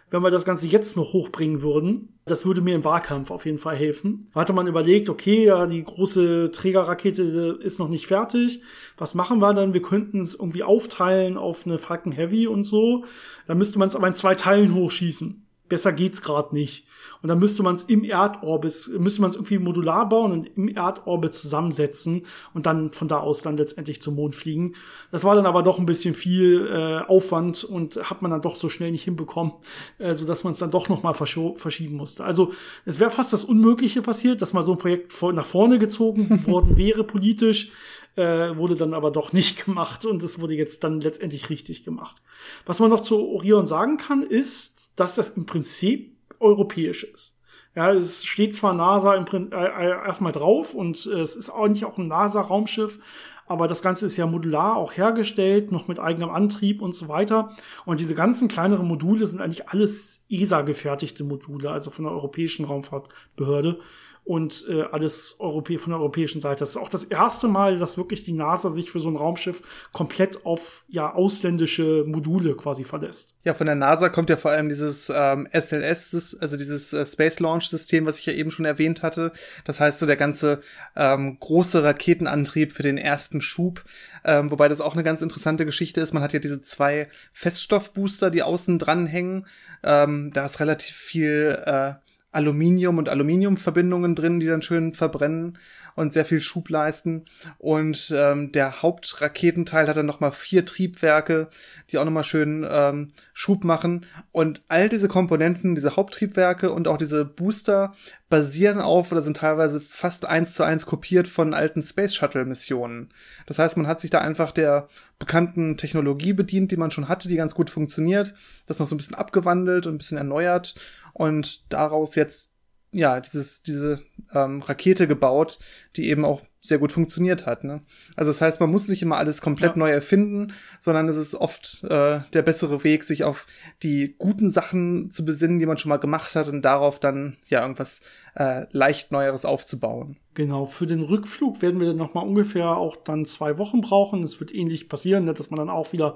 wenn 0.10 0.24
wir 0.24 0.32
das 0.32 0.46
Ganze 0.46 0.67
jetzt 0.67 0.96
noch 0.96 1.13
hochbringen 1.13 1.62
würden. 1.62 2.20
Das 2.26 2.46
würde 2.46 2.62
mir 2.62 2.76
im 2.76 2.84
Wahlkampf 2.84 3.32
auf 3.32 3.46
jeden 3.46 3.58
Fall 3.58 3.76
helfen. 3.76 4.30
Hatte 4.34 4.54
man 4.54 4.67
überlegt, 4.67 5.10
okay, 5.10 5.46
ja, 5.46 5.67
die 5.67 5.84
große 5.84 6.52
Trägerrakete 6.52 7.60
ist 7.62 7.80
noch 7.80 7.89
nicht 7.89 8.08
fertig. 8.08 8.62
Was 8.98 9.15
machen 9.15 9.39
wir 9.39 9.54
dann? 9.54 9.74
Wir 9.74 9.82
könnten 9.82 10.20
es 10.22 10.36
irgendwie 10.36 10.63
aufteilen 10.63 11.38
auf 11.38 11.65
eine 11.65 11.78
Falcon 11.78 12.12
Heavy 12.12 12.48
und 12.48 12.63
so. 12.63 13.06
Da 13.48 13.56
müsste 13.56 13.80
man 13.80 13.88
es 13.88 13.96
aber 13.96 14.08
in 14.08 14.13
zwei 14.13 14.36
Teilen 14.36 14.74
hochschießen. 14.74 15.46
Besser 15.69 15.91
geht's 15.91 16.21
gerade 16.21 16.56
nicht. 16.56 16.86
Und 17.21 17.30
dann 17.30 17.39
müsste 17.39 17.63
man 17.63 17.75
es 17.75 17.84
im 17.84 18.03
Erdorbit, 18.03 18.89
müsste 18.97 19.21
man 19.21 19.32
es 19.32 19.36
irgendwie 19.36 19.60
modular 19.60 20.08
bauen 20.08 20.32
und 20.32 20.58
im 20.58 20.67
Erdorbit 20.67 21.34
zusammensetzen 21.34 22.25
und 22.53 22.65
dann 22.65 22.91
von 22.91 23.08
da 23.08 23.19
aus 23.19 23.41
dann 23.41 23.58
letztendlich 23.58 24.01
zum 24.01 24.15
Mond 24.15 24.36
fliegen. 24.36 24.75
Das 25.12 25.23
war 25.23 25.36
dann 25.36 25.45
aber 25.45 25.63
doch 25.63 25.80
ein 25.80 25.86
bisschen 25.86 26.13
viel 26.13 26.67
äh, 26.67 27.08
Aufwand 27.08 27.63
und 27.63 27.97
hat 28.10 28.21
man 28.21 28.32
dann 28.32 28.41
doch 28.41 28.56
so 28.56 28.69
schnell 28.69 28.91
nicht 28.91 29.03
hinbekommen, 29.03 29.53
äh, 29.97 30.13
so 30.13 30.25
dass 30.25 30.43
man 30.43 30.53
es 30.53 30.60
dann 30.60 30.71
doch 30.71 30.89
noch 30.89 31.03
mal 31.03 31.13
verschieben 31.13 31.95
musste. 31.95 32.23
Also 32.23 32.53
es 32.86 32.99
wäre 32.99 33.12
fast 33.12 33.34
das 33.34 33.43
Unmögliche 33.43 34.01
passiert, 34.01 34.41
dass 34.41 34.53
mal 34.53 34.63
so 34.63 34.73
ein 34.73 34.77
Projekt 34.77 35.13
vor 35.13 35.34
nach 35.34 35.45
vorne 35.45 35.80
gezogen 35.80 36.45
worden 36.47 36.77
wäre 36.77 37.03
politisch. 37.03 37.71
Äh, 38.15 38.58
wurde 38.58 38.75
dann 38.75 38.95
aber 38.95 39.12
doch 39.12 39.32
nicht 39.32 39.63
gemacht 39.63 40.03
und 40.03 40.23
es 40.23 40.39
wurde 40.41 40.56
jetzt 40.56 40.84
dann 40.84 41.01
letztendlich 41.01 41.51
richtig 41.51 41.84
gemacht. 41.84 42.19
Was 42.65 42.80
man 42.80 42.89
noch 42.89 43.01
zu 43.01 43.30
Orion 43.30 43.67
sagen 43.67 43.97
kann, 43.97 44.23
ist, 44.23 44.76
dass 44.97 45.15
das 45.15 45.29
im 45.31 45.45
Prinzip 45.45 46.17
europäisch 46.39 47.05
ist. 47.05 47.39
Ja, 47.75 47.93
es 47.93 48.25
steht 48.25 48.55
zwar 48.55 48.73
NASA 48.73 49.13
im 49.13 49.25
Prin 49.25 49.51
äh, 49.51 49.65
äh, 49.65 49.89
erstmal 49.89 50.31
drauf 50.31 50.73
und 50.73 51.05
äh, 51.05 51.21
es 51.21 51.36
ist 51.36 51.49
auch 51.49 51.67
nicht 51.67 51.86
auch 51.86 51.97
ein 51.97 52.07
NASA-Raumschiff, 52.07 52.99
aber 53.45 53.67
das 53.67 53.81
Ganze 53.81 54.07
ist 54.07 54.17
ja 54.17 54.25
modular 54.25 54.75
auch 54.75 54.97
hergestellt, 54.97 55.71
noch 55.71 55.88
mit 55.88 55.99
eigenem 55.99 56.29
Antrieb 56.29 56.81
und 56.81 56.93
so 56.93 57.07
weiter. 57.07 57.55
Und 57.86 57.99
diese 57.99 58.15
ganzen 58.15 58.47
kleineren 58.47 58.88
Module 58.88 59.25
sind 59.25 59.41
eigentlich 59.41 59.69
alles 59.69 60.25
ESA-gefertigte 60.27 61.23
Module, 61.23 61.69
also 61.69 61.91
von 61.91 62.05
der 62.05 62.13
Europäischen 62.13 62.65
Raumfahrtbehörde 62.65 63.79
und 64.27 64.65
äh, 64.69 64.83
alles 64.91 65.37
Europä 65.39 65.77
von 65.77 65.91
der 65.91 65.99
europäischen 65.99 66.41
Seite. 66.41 66.59
Das 66.59 66.71
ist 66.71 66.77
auch 66.77 66.89
das 66.89 67.05
erste 67.05 67.47
Mal, 67.47 67.77
dass 67.77 67.97
wirklich 67.97 68.23
die 68.23 68.33
NASA 68.33 68.69
sich 68.69 68.91
für 68.91 68.99
so 68.99 69.09
ein 69.09 69.15
Raumschiff 69.15 69.61
komplett 69.93 70.45
auf 70.45 70.83
ja 70.89 71.13
ausländische 71.13 72.03
Module 72.05 72.55
quasi 72.55 72.83
verlässt. 72.83 73.35
Ja, 73.45 73.53
von 73.53 73.67
der 73.67 73.75
NASA 73.75 74.09
kommt 74.09 74.29
ja 74.29 74.35
vor 74.35 74.51
allem 74.51 74.67
dieses 74.67 75.09
ähm, 75.15 75.47
SLS, 75.53 76.37
also 76.41 76.57
dieses 76.57 76.91
äh, 76.91 77.05
Space 77.05 77.39
Launch 77.39 77.69
System, 77.69 78.05
was 78.05 78.19
ich 78.19 78.25
ja 78.25 78.33
eben 78.33 78.51
schon 78.51 78.65
erwähnt 78.65 79.01
hatte. 79.01 79.31
Das 79.63 79.79
heißt 79.79 79.99
so 79.99 80.05
der 80.05 80.17
ganze 80.17 80.59
ähm, 80.97 81.37
große 81.39 81.81
Raketenantrieb 81.83 82.73
für 82.73 82.83
den 82.83 82.97
ersten 82.97 83.39
Schub. 83.39 83.83
Ähm, 84.25 84.51
wobei 84.51 84.67
das 84.67 84.81
auch 84.81 84.93
eine 84.93 85.03
ganz 85.03 85.21
interessante 85.21 85.65
Geschichte 85.65 86.01
ist. 86.01 86.13
Man 86.13 86.21
hat 86.21 86.33
ja 86.33 86.39
diese 86.39 86.61
zwei 86.61 87.07
Feststoffbooster, 87.31 88.29
die 88.29 88.43
außen 88.43 88.77
dranhängen. 88.77 89.47
Ähm, 89.83 90.31
da 90.33 90.45
ist 90.45 90.59
relativ 90.59 90.95
viel 90.95 91.57
äh, 91.65 91.93
Aluminium 92.38 93.00
und 93.00 93.10
Aluminiumverbindungen 93.10 94.13
drin, 94.13 94.39
die 94.39 94.45
dann 94.45 94.62
schön 94.62 94.93
verbrennen 94.93 95.58
und 95.95 96.13
sehr 96.13 96.23
viel 96.23 96.39
Schub 96.39 96.69
leisten. 96.69 97.26
Und 97.58 98.13
ähm, 98.15 98.52
der 98.52 98.84
Hauptraketenteil 98.84 99.88
hat 99.88 99.97
dann 99.97 100.06
nochmal 100.06 100.32
vier 100.32 100.63
Triebwerke, 100.63 101.50
die 101.89 101.97
auch 101.97 102.06
nochmal 102.06 102.23
schön 102.23 102.65
ähm, 102.69 103.08
Schub 103.34 103.63
machen. 103.63 104.06
Und 104.32 104.62
all 104.67 104.88
diese 104.88 105.08
Komponenten, 105.08 105.73
diese 105.73 105.95
Haupttriebwerke 105.95 106.71
und 106.71 106.88
auch 106.88 106.97
diese 106.97 107.26
Booster 107.26 107.93
basieren 108.29 108.81
auf 108.81 109.11
oder 109.11 109.21
sind 109.21 109.37
teilweise 109.37 109.79
fast 109.79 110.25
eins 110.25 110.53
zu 110.53 110.63
eins 110.63 110.85
kopiert 110.85 111.27
von 111.27 111.53
alten 111.53 111.81
Space 111.81 112.13
Shuttle 112.13 112.45
Missionen. 112.45 113.13
Das 113.45 113.57
heißt, 113.57 113.77
man 113.77 113.87
hat 113.87 114.01
sich 114.01 114.09
da 114.09 114.19
einfach 114.19 114.51
der 114.51 114.89
bekannten 115.17 115.77
Technologie 115.77 116.33
bedient, 116.33 116.71
die 116.71 116.77
man 116.77 116.91
schon 116.91 117.07
hatte, 117.07 117.29
die 117.29 117.37
ganz 117.37 117.55
gut 117.55 117.69
funktioniert, 117.69 118.33
das 118.65 118.79
noch 118.79 118.87
so 118.87 118.95
ein 118.95 118.97
bisschen 118.97 119.15
abgewandelt 119.15 119.87
und 119.87 119.95
ein 119.95 119.97
bisschen 119.97 120.17
erneuert 120.17 120.75
und 121.13 121.71
daraus 121.71 122.15
jetzt 122.15 122.53
ja 122.91 123.19
dieses 123.19 123.63
diese 123.63 123.99
ähm, 124.33 124.61
Rakete 124.61 125.07
gebaut, 125.07 125.59
die 125.95 126.09
eben 126.09 126.25
auch 126.25 126.41
sehr 126.67 126.77
gut 126.77 126.91
funktioniert 126.91 127.45
hat. 127.45 127.63
Ne? 127.63 127.82
Also 128.15 128.30
das 128.30 128.41
heißt, 128.41 128.60
man 128.60 128.69
muss 128.69 128.88
nicht 128.88 129.01
immer 129.01 129.17
alles 129.17 129.41
komplett 129.41 129.71
ja. 129.71 129.77
neu 129.77 129.89
erfinden, 129.89 130.53
sondern 130.80 131.08
es 131.10 131.17
ist 131.17 131.36
oft 131.36 131.84
äh, 131.84 132.19
der 132.34 132.41
bessere 132.41 132.84
Weg, 132.84 133.03
sich 133.03 133.23
auf 133.23 133.45
die 133.84 134.15
guten 134.17 134.49
Sachen 134.49 135.12
zu 135.12 135.25
besinnen, 135.25 135.60
die 135.60 135.65
man 135.65 135.77
schon 135.77 135.89
mal 135.89 135.97
gemacht 135.97 136.36
hat 136.36 136.47
und 136.47 136.62
darauf 136.63 136.99
dann 136.99 137.38
ja 137.47 137.62
irgendwas 137.62 138.01
äh, 138.36 138.65
leicht 138.71 139.12
Neueres 139.12 139.45
aufzubauen. 139.45 140.17
Genau, 140.34 140.67
für 140.67 140.86
den 140.86 141.01
Rückflug 141.01 141.62
werden 141.62 141.80
wir 141.80 141.93
noch 141.93 142.13
mal 142.13 142.21
ungefähr 142.21 142.77
auch 142.77 142.95
dann 142.95 143.25
zwei 143.25 143.58
Wochen 143.58 143.82
brauchen. 143.82 144.23
Es 144.23 144.39
wird 144.39 144.53
ähnlich 144.53 144.88
passieren, 144.88 145.25
ne, 145.25 145.34
dass 145.34 145.49
man 145.49 145.58
dann 145.58 145.69
auch 145.69 145.93
wieder 145.93 146.15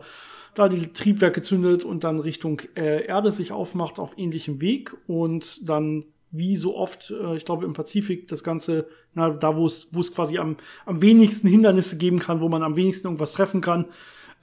da 0.53 0.69
die 0.69 0.93
Triebwerke 0.93 1.41
zündet 1.41 1.83
und 1.83 2.03
dann 2.03 2.19
Richtung 2.19 2.61
äh, 2.75 3.05
Erde 3.05 3.31
sich 3.31 3.51
aufmacht 3.51 3.99
auf 3.99 4.17
ähnlichem 4.17 4.61
Weg 4.61 4.95
und 5.07 5.67
dann 5.67 6.05
wie 6.31 6.55
so 6.55 6.75
oft, 6.77 7.11
äh, 7.11 7.35
ich 7.35 7.45
glaube 7.45 7.65
im 7.65 7.73
Pazifik, 7.73 8.27
das 8.27 8.43
Ganze, 8.43 8.87
na, 9.13 9.29
da 9.29 9.55
wo 9.57 9.65
es, 9.65 9.93
wo 9.93 9.99
es 9.99 10.13
quasi 10.13 10.37
am, 10.37 10.57
am 10.85 11.01
wenigsten 11.01 11.47
Hindernisse 11.47 11.97
geben 11.97 12.19
kann, 12.19 12.41
wo 12.41 12.49
man 12.49 12.63
am 12.63 12.75
wenigsten 12.75 13.07
irgendwas 13.07 13.33
treffen 13.33 13.61
kann, 13.61 13.85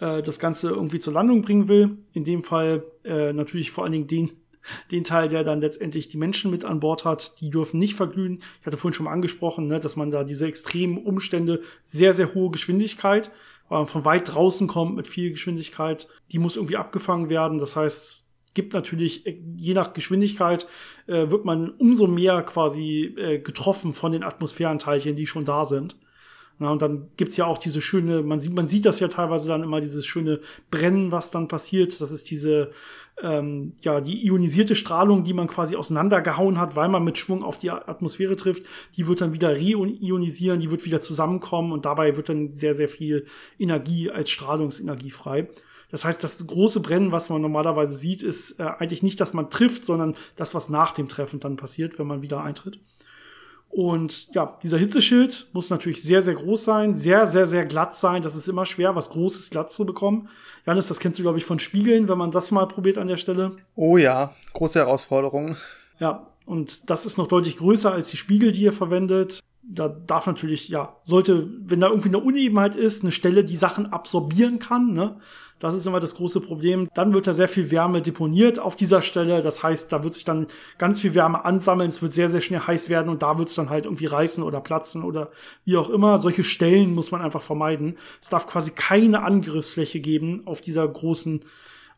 äh, 0.01 0.23
das 0.23 0.39
Ganze 0.39 0.69
irgendwie 0.69 1.01
zur 1.01 1.15
Landung 1.15 1.43
bringen 1.43 1.69
will. 1.69 1.99
In 2.13 2.25
dem 2.25 2.45
Fall 2.45 2.85
äh, 3.05 3.33
natürlich 3.33 3.71
vor 3.71 3.85
allen 3.85 3.93
Dingen 3.93 4.07
den, 4.07 4.31
den 4.91 5.05
Teil, 5.05 5.29
der 5.29 5.45
dann 5.45 5.61
letztendlich 5.61 6.09
die 6.09 6.19
Menschen 6.19 6.51
mit 6.51 6.65
an 6.65 6.81
Bord 6.81 7.05
hat, 7.05 7.41
die 7.41 7.51
dürfen 7.51 7.79
nicht 7.79 7.95
verglühen. 7.95 8.41
Ich 8.61 8.67
hatte 8.67 8.77
vorhin 8.77 8.95
schon 8.95 9.05
mal 9.05 9.13
angesprochen, 9.13 9.67
ne, 9.67 9.81
dass 9.81 9.97
man 9.97 10.11
da 10.11 10.25
diese 10.25 10.47
extremen 10.47 10.99
Umstände, 10.99 11.63
sehr, 11.83 12.13
sehr 12.13 12.35
hohe 12.35 12.51
Geschwindigkeit, 12.51 13.31
weil 13.69 13.81
man 13.81 13.89
von 13.89 14.05
weit 14.05 14.35
draußen 14.35 14.67
kommt 14.67 14.97
mit 14.97 15.09
viel 15.09 15.31
Geschwindigkeit, 15.31 16.09
die 16.33 16.39
muss 16.39 16.57
irgendwie 16.57 16.77
abgefangen 16.77 17.29
werden. 17.29 17.59
Das 17.59 17.77
heißt, 17.77 18.25
gibt 18.55 18.75
natürlich, 18.75 19.27
äh, 19.27 19.39
je 19.57 19.75
nach 19.75 19.93
Geschwindigkeit, 19.93 20.67
äh, 21.07 21.31
wird 21.31 21.45
man 21.45 21.71
umso 21.71 22.07
mehr 22.07 22.43
quasi 22.43 23.15
äh, 23.17 23.39
getroffen 23.39 23.93
von 23.93 24.13
den 24.13 24.23
Atmosphärenteilchen, 24.23 25.17
die 25.17 25.27
schon 25.27 25.45
da 25.45 25.65
sind. 25.65 25.97
Na, 26.61 26.71
und 26.71 26.83
dann 26.83 27.09
gibt's 27.17 27.37
ja 27.37 27.47
auch 27.47 27.59
diese 27.59 27.81
schöne, 27.81 28.23
man 28.23 28.41
sieht, 28.41 28.53
man 28.53 28.67
sieht 28.67 28.85
das 28.85 28.99
ja 28.99 29.07
teilweise 29.07 29.49
dann 29.49 29.63
immer, 29.63 29.81
dieses 29.81 30.07
schöne 30.07 30.41
Brennen, 30.73 31.13
was 31.13 31.31
dann 31.31 31.47
passiert. 31.47 32.01
Das 32.01 32.11
ist 32.11 32.31
diese, 32.31 32.73
ähm, 33.23 33.75
ja, 33.83 34.01
die 34.01 34.27
ionisierte 34.27 34.75
Strahlung, 34.75 35.23
die 35.23 35.35
man 35.35 35.47
quasi 35.47 35.77
auseinandergehauen 35.77 36.59
hat, 36.59 36.75
weil 36.75 36.89
man 36.89 37.05
mit 37.05 37.17
Schwung 37.17 37.45
auf 37.45 37.59
die 37.59 37.71
Atmosphäre 37.71 38.35
trifft. 38.35 38.65
Die 38.97 39.07
wird 39.07 39.21
dann 39.21 39.33
wieder 39.33 39.51
reionisieren, 39.55 40.59
die 40.59 40.71
wird 40.73 40.85
wieder 40.85 41.01
zusammenkommen 41.01 41.71
und 41.71 41.85
dabei 41.85 42.17
wird 42.17 42.29
dann 42.29 42.55
sehr, 42.57 42.75
sehr 42.75 42.89
viel 42.89 43.27
Energie 43.59 44.11
als 44.11 44.31
Strahlungsenergie 44.31 45.11
frei. 45.11 45.49
Das 45.91 46.05
heißt, 46.05 46.23
das 46.23 46.47
große 46.47 46.81
Brennen, 46.81 47.13
was 47.13 47.29
man 47.29 47.41
normalerweise 47.41 47.97
sieht, 47.97 48.23
ist 48.23 48.61
äh, 48.61 48.65
eigentlich 48.79 49.03
nicht, 49.03 49.21
dass 49.21 49.33
man 49.33 49.51
trifft, 49.51 49.85
sondern 49.85 50.17
das, 50.37 50.55
was 50.55 50.69
nach 50.69 50.93
dem 50.93 51.09
Treffen 51.09 51.41
dann 51.41 51.57
passiert, 51.57 51.99
wenn 51.99 52.07
man 52.07 52.23
wieder 52.23 52.43
eintritt. 52.43 52.81
Und 53.71 54.29
ja, 54.35 54.59
dieser 54.63 54.79
Hitzeschild 54.79 55.49
muss 55.53 55.71
natürlich 55.71 56.03
sehr, 56.03 56.23
sehr 56.23 56.35
groß 56.35 56.65
sein, 56.65 56.95
sehr, 56.95 57.27
sehr, 57.27 57.47
sehr 57.47 57.67
glatt 57.67 57.95
sein. 57.95 58.23
Das 58.23 58.35
ist 58.35 58.49
immer 58.49 58.65
schwer, 58.65 58.97
was 58.97 59.11
Großes 59.11 59.51
glatt 59.51 59.73
zu 59.73 59.85
bekommen. 59.85 60.29
Janis, 60.67 60.89
das 60.89 61.01
kennst 61.01 61.19
du, 61.19 61.23
glaube 61.23 61.39
ich, 61.39 61.45
von 61.45 61.59
Spiegeln, 61.59 62.09
wenn 62.09 62.19
man 62.19 62.31
das 62.31 62.51
mal 62.51 62.67
probiert 62.67 62.99
an 62.99 63.09
der 63.09 63.19
Stelle. 63.19 63.57
Oh 63.75 63.99
ja, 63.99 64.35
große 64.55 64.79
Herausforderung. 64.79 65.57
Ja, 66.01 66.29
und 66.47 66.89
das 66.89 67.05
ist 67.05 67.19
noch 67.19 67.27
deutlich 67.27 67.59
größer 67.59 67.93
als 67.93 68.11
die 68.11 68.17
Spiegel, 68.17 68.53
die 68.53 68.63
ihr 68.63 68.73
verwendet. 68.73 69.41
Da 69.63 69.89
darf 69.89 70.27
natürlich, 70.27 70.69
ja, 70.69 70.97
sollte, 71.03 71.51
wenn 71.61 71.81
da 71.81 71.89
irgendwie 71.89 72.09
eine 72.09 72.21
Unebenheit 72.21 72.75
ist, 72.75 73.03
eine 73.03 73.13
Stelle, 73.13 73.45
die 73.45 73.57
Sachen 73.57 73.93
absorbieren 73.93 74.59
kann, 74.59 74.95
ne? 74.95 75.21
Das 75.59 75.75
ist 75.75 75.87
immer 75.87 76.01
das 76.01 76.15
große 76.15 76.41
Problem. 76.41 76.89
Dann 76.95 77.13
wird 77.13 77.27
da 77.27 77.35
sehr 77.35 77.49
viel 77.49 77.71
Wärme 77.71 78.01
deponiert 78.01 78.59
auf 78.59 78.77
dieser 78.77 79.03
Stelle. 79.03 79.43
Das 79.43 79.63
heißt, 79.63 79.93
da 79.93 80.05
wird 80.05 80.15
sich 80.15 80.25
dann 80.25 80.47
ganz 80.79 81.01
viel 81.01 81.15
Wärme 81.15 81.45
ansammeln. 81.45 81.89
Es 81.89 82.01
wird 82.01 82.13
sehr, 82.13 82.29
sehr 82.29 82.41
schnell 82.41 82.61
heiß 82.61 82.89
werden 82.89 83.09
und 83.09 83.23
da 83.23 83.39
wird 83.39 83.49
es 83.49 83.55
dann 83.55 83.71
halt 83.71 83.85
irgendwie 83.85 84.07
reißen 84.07 84.43
oder 84.43 84.61
platzen 84.61 85.03
oder 85.03 85.31
wie 85.65 85.77
auch 85.77 85.91
immer. 85.91 86.19
Solche 86.19 86.45
Stellen 86.45 86.95
muss 86.95 87.11
man 87.11 87.23
einfach 87.23 87.43
vermeiden. 87.43 87.99
Es 88.21 88.29
darf 88.29 88.47
quasi 88.47 88.71
keine 88.73 89.23
Angriffsfläche 89.23 90.01
geben 90.01 90.43
auf 90.45 90.61
dieser 90.61 90.87
großen 90.87 91.45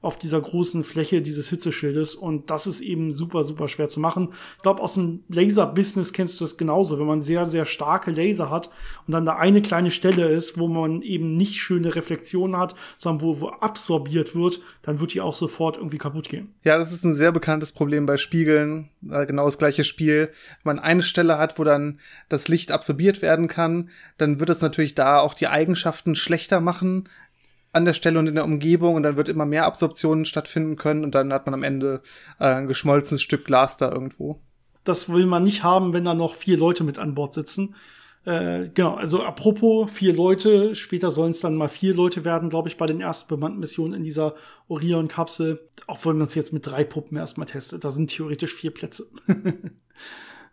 auf 0.02 0.18
dieser 0.18 0.40
großen 0.40 0.82
Fläche 0.82 1.20
dieses 1.20 1.50
Hitzeschildes 1.50 2.14
und 2.14 2.50
das 2.50 2.66
ist 2.66 2.80
eben 2.80 3.12
super, 3.12 3.44
super 3.44 3.68
schwer 3.68 3.88
zu 3.88 4.00
machen. 4.00 4.30
Ich 4.56 4.62
glaube, 4.62 4.82
aus 4.82 4.94
dem 4.94 5.24
Laser-Business 5.28 6.12
kennst 6.12 6.40
du 6.40 6.44
das 6.44 6.56
genauso, 6.56 6.98
wenn 6.98 7.06
man 7.06 7.20
sehr, 7.20 7.44
sehr 7.44 7.66
starke 7.66 8.10
Laser 8.10 8.48
hat 8.48 8.70
und 9.06 9.12
dann 9.12 9.26
da 9.26 9.36
eine 9.36 9.60
kleine 9.60 9.90
Stelle 9.90 10.28
ist, 10.28 10.58
wo 10.58 10.68
man 10.68 11.02
eben 11.02 11.32
nicht 11.32 11.56
schöne 11.56 11.94
Reflexionen 11.94 12.56
hat, 12.56 12.74
sondern 12.96 13.26
wo, 13.26 13.40
wo 13.40 13.48
absorbiert 13.48 14.34
wird, 14.34 14.60
dann 14.82 15.00
wird 15.00 15.12
die 15.12 15.20
auch 15.20 15.34
sofort 15.34 15.76
irgendwie 15.76 15.98
kaputt 15.98 16.28
gehen. 16.28 16.54
Ja, 16.64 16.78
das 16.78 16.92
ist 16.92 17.04
ein 17.04 17.14
sehr 17.14 17.32
bekanntes 17.32 17.72
Problem 17.72 18.06
bei 18.06 18.16
Spiegeln. 18.16 18.88
Genau 19.02 19.44
das 19.44 19.58
gleiche 19.58 19.84
Spiel. 19.84 20.30
Wenn 20.62 20.76
man 20.76 20.78
eine 20.78 21.02
Stelle 21.02 21.36
hat, 21.36 21.58
wo 21.58 21.64
dann 21.64 22.00
das 22.28 22.48
Licht 22.48 22.72
absorbiert 22.72 23.20
werden 23.20 23.48
kann, 23.48 23.90
dann 24.16 24.40
wird 24.40 24.50
es 24.50 24.62
natürlich 24.62 24.94
da 24.94 25.18
auch 25.18 25.34
die 25.34 25.48
Eigenschaften 25.48 26.14
schlechter 26.14 26.60
machen 26.60 27.08
an 27.72 27.84
der 27.84 27.94
Stelle 27.94 28.18
und 28.18 28.28
in 28.28 28.34
der 28.34 28.44
Umgebung 28.44 28.94
und 28.94 29.02
dann 29.02 29.16
wird 29.16 29.28
immer 29.28 29.46
mehr 29.46 29.64
Absorptionen 29.66 30.24
stattfinden 30.24 30.76
können 30.76 31.04
und 31.04 31.14
dann 31.14 31.32
hat 31.32 31.46
man 31.46 31.54
am 31.54 31.62
Ende 31.62 32.02
äh, 32.38 32.44
ein 32.44 32.68
geschmolzenes 32.68 33.22
Stück 33.22 33.44
Glas 33.44 33.76
da 33.76 33.90
irgendwo. 33.90 34.40
Das 34.84 35.12
will 35.12 35.26
man 35.26 35.42
nicht 35.42 35.62
haben, 35.62 35.92
wenn 35.92 36.04
da 36.04 36.14
noch 36.14 36.34
vier 36.34 36.56
Leute 36.56 36.84
mit 36.84 36.98
an 36.98 37.14
Bord 37.14 37.34
sitzen. 37.34 37.74
Äh, 38.24 38.68
genau, 38.74 38.96
also 38.96 39.22
apropos 39.22 39.90
vier 39.90 40.14
Leute, 40.14 40.74
später 40.74 41.10
sollen 41.10 41.30
es 41.30 41.40
dann 41.40 41.54
mal 41.54 41.68
vier 41.68 41.94
Leute 41.94 42.24
werden, 42.24 42.50
glaube 42.50 42.68
ich, 42.68 42.76
bei 42.76 42.86
den 42.86 43.00
ersten 43.00 43.28
bemannten 43.28 43.60
Missionen 43.60 43.94
in 43.94 44.04
dieser 44.04 44.34
Orion-Kapsel. 44.68 45.68
Auch 45.86 46.04
wenn 46.04 46.18
man 46.18 46.26
es 46.26 46.34
jetzt 46.34 46.52
mit 46.52 46.66
drei 46.66 46.84
Puppen 46.84 47.16
erstmal 47.16 47.46
testet. 47.46 47.84
Da 47.84 47.90
sind 47.90 48.10
theoretisch 48.10 48.52
vier 48.52 48.72
Plätze. 48.72 49.06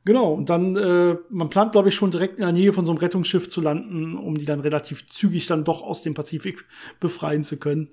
Genau, 0.08 0.32
und 0.32 0.50
dann, 0.50 0.78
äh, 0.78 1.18
man 1.30 1.50
plant, 1.50 1.74
glaube 1.74 1.90
ich, 1.90 1.96
schon 1.96 2.12
direkt 2.12 2.36
in 2.36 2.40
der 2.40 2.54
Nähe 2.54 2.72
von 2.72 2.86
so 2.86 2.94
einem 2.94 3.00
Rettungsschiff 3.00 3.50
zu 3.50 3.60
landen, 3.60 4.16
um 4.16 4.38
die 4.38 4.46
dann 4.46 4.62
relativ 4.62 5.06
zügig 5.06 5.48
dann 5.48 5.66
doch 5.66 5.82
aus 5.82 6.02
dem 6.02 6.14
Pazifik 6.14 6.64
befreien 7.02 7.44
zu 7.44 7.58
können. 7.58 7.90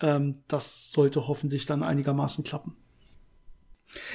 Ähm, 0.00 0.36
das 0.48 0.90
sollte 0.92 1.28
hoffentlich 1.28 1.66
dann 1.66 1.82
einigermaßen 1.82 2.42
klappen. 2.42 2.74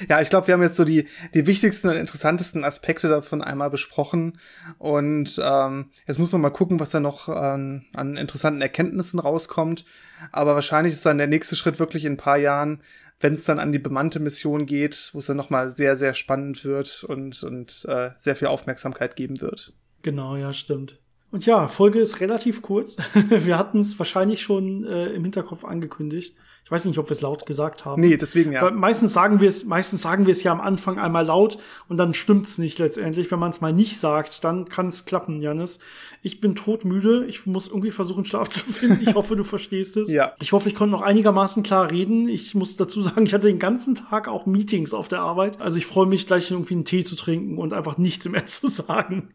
Ja, 0.08 0.20
ich 0.20 0.30
glaube, 0.30 0.48
wir 0.48 0.54
haben 0.54 0.62
jetzt 0.62 0.74
so 0.74 0.84
die, 0.84 1.06
die 1.32 1.46
wichtigsten 1.46 1.90
und 1.90 1.94
interessantesten 1.94 2.64
Aspekte 2.64 3.08
davon 3.08 3.40
einmal 3.40 3.70
besprochen. 3.70 4.40
Und 4.78 5.40
ähm, 5.40 5.90
jetzt 6.08 6.18
muss 6.18 6.32
man 6.32 6.40
mal 6.40 6.50
gucken, 6.50 6.80
was 6.80 6.90
da 6.90 6.98
noch 6.98 7.28
an, 7.28 7.84
an 7.94 8.16
interessanten 8.16 8.62
Erkenntnissen 8.62 9.20
rauskommt. 9.20 9.84
Aber 10.32 10.56
wahrscheinlich 10.56 10.94
ist 10.94 11.06
dann 11.06 11.18
der 11.18 11.28
nächste 11.28 11.54
Schritt 11.54 11.78
wirklich 11.78 12.04
in 12.04 12.14
ein 12.14 12.16
paar 12.16 12.38
Jahren 12.38 12.82
wenn 13.20 13.34
es 13.34 13.44
dann 13.44 13.58
an 13.58 13.72
die 13.72 13.78
bemannte 13.78 14.20
Mission 14.20 14.66
geht, 14.66 15.10
wo 15.12 15.18
es 15.18 15.26
dann 15.26 15.36
nochmal 15.36 15.70
sehr, 15.70 15.96
sehr 15.96 16.14
spannend 16.14 16.64
wird 16.64 17.04
und, 17.04 17.42
und 17.42 17.86
äh, 17.88 18.10
sehr 18.18 18.36
viel 18.36 18.48
Aufmerksamkeit 18.48 19.16
geben 19.16 19.40
wird. 19.40 19.72
Genau, 20.02 20.36
ja, 20.36 20.52
stimmt. 20.52 20.98
Und 21.30 21.46
ja, 21.46 21.66
Folge 21.66 21.98
ist 21.98 22.20
relativ 22.20 22.62
kurz. 22.62 22.96
wir 23.28 23.58
hatten 23.58 23.80
es 23.80 23.98
wahrscheinlich 23.98 24.42
schon 24.42 24.84
äh, 24.84 25.06
im 25.06 25.22
Hinterkopf 25.24 25.64
angekündigt. 25.64 26.36
Ich 26.64 26.70
weiß 26.70 26.86
nicht, 26.86 26.98
ob 26.98 27.08
wir 27.08 27.12
es 27.12 27.20
laut 27.20 27.44
gesagt 27.44 27.84
haben. 27.84 28.00
Nee, 28.00 28.16
deswegen 28.16 28.50
ja. 28.50 28.62
Weil 28.62 28.70
meistens 28.70 29.12
sagen 29.12 29.38
wir 29.38 29.50
es, 29.50 29.66
meistens 29.66 30.00
sagen 30.00 30.24
wir 30.24 30.32
es 30.32 30.42
ja 30.42 30.50
am 30.50 30.62
Anfang 30.62 30.98
einmal 30.98 31.26
laut 31.26 31.58
und 31.88 31.98
dann 31.98 32.14
stimmt's 32.14 32.56
nicht 32.56 32.78
letztendlich. 32.78 33.30
Wenn 33.30 33.38
man 33.38 33.50
es 33.50 33.60
mal 33.60 33.74
nicht 33.74 33.98
sagt, 33.98 34.42
dann 34.44 34.66
kann 34.66 34.88
es 34.88 35.04
klappen, 35.04 35.42
Janis. 35.42 35.78
Ich 36.22 36.40
bin 36.40 36.54
todmüde. 36.54 37.26
Ich 37.26 37.44
muss 37.44 37.68
irgendwie 37.68 37.90
versuchen, 37.90 38.24
Schlaf 38.24 38.48
zu 38.48 38.64
finden. 38.64 39.06
Ich 39.06 39.14
hoffe, 39.14 39.36
du 39.36 39.44
verstehst 39.44 39.98
es. 39.98 40.04
Ja. 40.14 40.32
Ich 40.40 40.52
hoffe, 40.52 40.68
ich 40.68 40.76
konnte 40.76 40.92
noch 40.92 41.02
einigermaßen 41.02 41.64
klar 41.64 41.90
reden. 41.90 42.28
Ich 42.28 42.54
muss 42.54 42.76
dazu 42.76 43.02
sagen, 43.02 43.26
ich 43.26 43.34
hatte 43.34 43.48
den 43.48 43.58
ganzen 43.58 43.96
Tag 43.96 44.28
auch 44.28 44.46
Meetings 44.46 44.94
auf 44.94 45.08
der 45.08 45.20
Arbeit. 45.20 45.60
Also 45.60 45.76
ich 45.76 45.86
freue 45.86 46.06
mich 46.06 46.28
gleich 46.28 46.52
irgendwie 46.52 46.74
einen 46.74 46.84
Tee 46.84 47.02
zu 47.02 47.16
trinken 47.16 47.58
und 47.58 47.72
einfach 47.72 47.98
nichts 47.98 48.28
mehr 48.28 48.46
zu 48.46 48.68
sagen. 48.68 49.34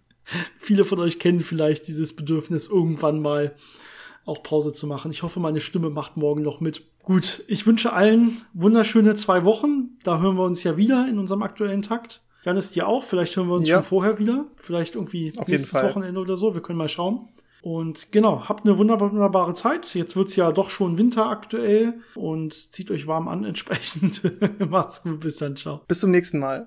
Viele 0.57 0.85
von 0.85 0.99
euch 0.99 1.19
kennen 1.19 1.41
vielleicht 1.41 1.87
dieses 1.87 2.15
Bedürfnis, 2.15 2.67
irgendwann 2.67 3.21
mal 3.21 3.55
auch 4.29 4.43
Pause 4.43 4.71
zu 4.71 4.87
machen. 4.87 5.11
Ich 5.11 5.23
hoffe, 5.23 5.39
meine 5.39 5.59
Stimme 5.59 5.89
macht 5.89 6.15
morgen 6.15 6.41
noch 6.41 6.61
mit. 6.61 6.83
Gut, 7.03 7.43
ich 7.47 7.65
wünsche 7.65 7.91
allen 7.91 8.41
wunderschöne 8.53 9.15
zwei 9.15 9.43
Wochen. 9.43 9.97
Da 10.03 10.19
hören 10.19 10.37
wir 10.37 10.43
uns 10.43 10.63
ja 10.63 10.77
wieder 10.77 11.07
in 11.09 11.19
unserem 11.19 11.43
aktuellen 11.43 11.81
Takt. 11.81 12.21
Janis, 12.43 12.71
dir 12.71 12.87
auch. 12.87 13.03
Vielleicht 13.03 13.35
hören 13.35 13.47
wir 13.47 13.55
uns 13.55 13.67
ja. 13.67 13.77
schon 13.77 13.83
vorher 13.83 14.19
wieder. 14.19 14.45
Vielleicht 14.55 14.95
irgendwie 14.95 15.33
Auf 15.37 15.47
nächstes 15.47 15.83
Wochenende 15.83 16.19
oder 16.21 16.37
so. 16.37 16.53
Wir 16.53 16.61
können 16.61 16.77
mal 16.77 16.87
schauen. 16.87 17.27
Und 17.61 18.11
genau, 18.11 18.47
habt 18.47 18.65
eine 18.65 18.77
wunderbare 18.77 19.53
Zeit. 19.53 19.93
Jetzt 19.93 20.15
wird's 20.15 20.35
ja 20.35 20.51
doch 20.51 20.69
schon 20.69 20.97
Winter 20.97 21.25
aktuell 21.25 21.95
und 22.15 22.53
zieht 22.73 22.89
euch 22.89 23.07
warm 23.07 23.27
an 23.27 23.43
entsprechend. 23.43 24.21
Macht's 24.69 25.03
gut, 25.03 25.19
bis 25.19 25.37
dann, 25.37 25.57
ciao. 25.57 25.81
Bis 25.87 25.99
zum 25.99 26.11
nächsten 26.11 26.39
Mal. 26.39 26.65